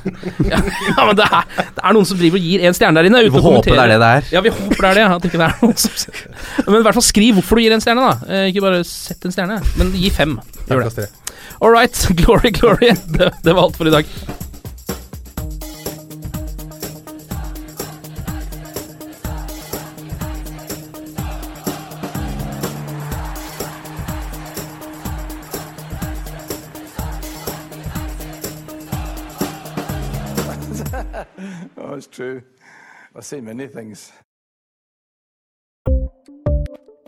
ja, 0.52 0.60
ja, 0.60 1.06
men 1.08 1.16
det 1.18 1.26
er, 1.26 1.48
det 1.56 1.84
er 1.84 1.96
noen 1.96 2.08
som 2.08 2.20
driver 2.20 2.40
og 2.40 2.46
gir 2.50 2.68
én 2.68 2.76
stjerne 2.76 3.00
der 3.00 3.08
inne. 3.08 3.24
Vi 3.24 3.32
uten 3.32 3.40
å 3.40 3.44
får 3.46 3.68
det 3.70 3.78
er 3.78 3.94
det 3.94 3.98
det 4.04 4.12
er. 4.18 4.30
Ja, 4.36 4.44
vi 4.44 4.52
håper 4.54 4.84
det 4.84 4.90
er 4.90 5.00
det. 5.00 5.06
At 5.16 5.28
ikke 5.28 5.40
det 5.40 5.48
er 5.48 5.58
noen 5.64 5.80
som 5.80 6.68
Men 6.68 6.80
i 6.80 6.84
hvert 6.86 6.98
fall 7.00 7.08
skriv 7.08 7.38
hvorfor 7.38 7.58
du 7.58 7.64
gir 7.64 7.74
en 7.76 7.84
stjerne, 7.84 8.12
da. 8.12 8.49
Ikke 8.50 8.64
bare 8.64 8.82
sett 8.82 9.22
en 9.24 9.30
stjerne, 9.30 9.60
men 9.78 9.92
gi 9.94 10.10
fem. 10.10 10.32
Gjør 10.66 10.88
det. 10.90 11.04
All 11.62 11.70
right, 11.70 11.94
glory, 12.20 12.50
glory. 12.50 12.96
Det, 13.14 13.30
det 13.44 13.54
var 13.54 13.62
alt 13.68 13.76
for 13.78 13.86
i 13.86 13.94
dag. 13.94 14.06
Oh, 31.78 31.94
it's 31.94 32.06
true. 32.06 32.42
I've 33.16 33.24
seen 33.24 33.44
many 33.44 33.66
things. 33.66 34.12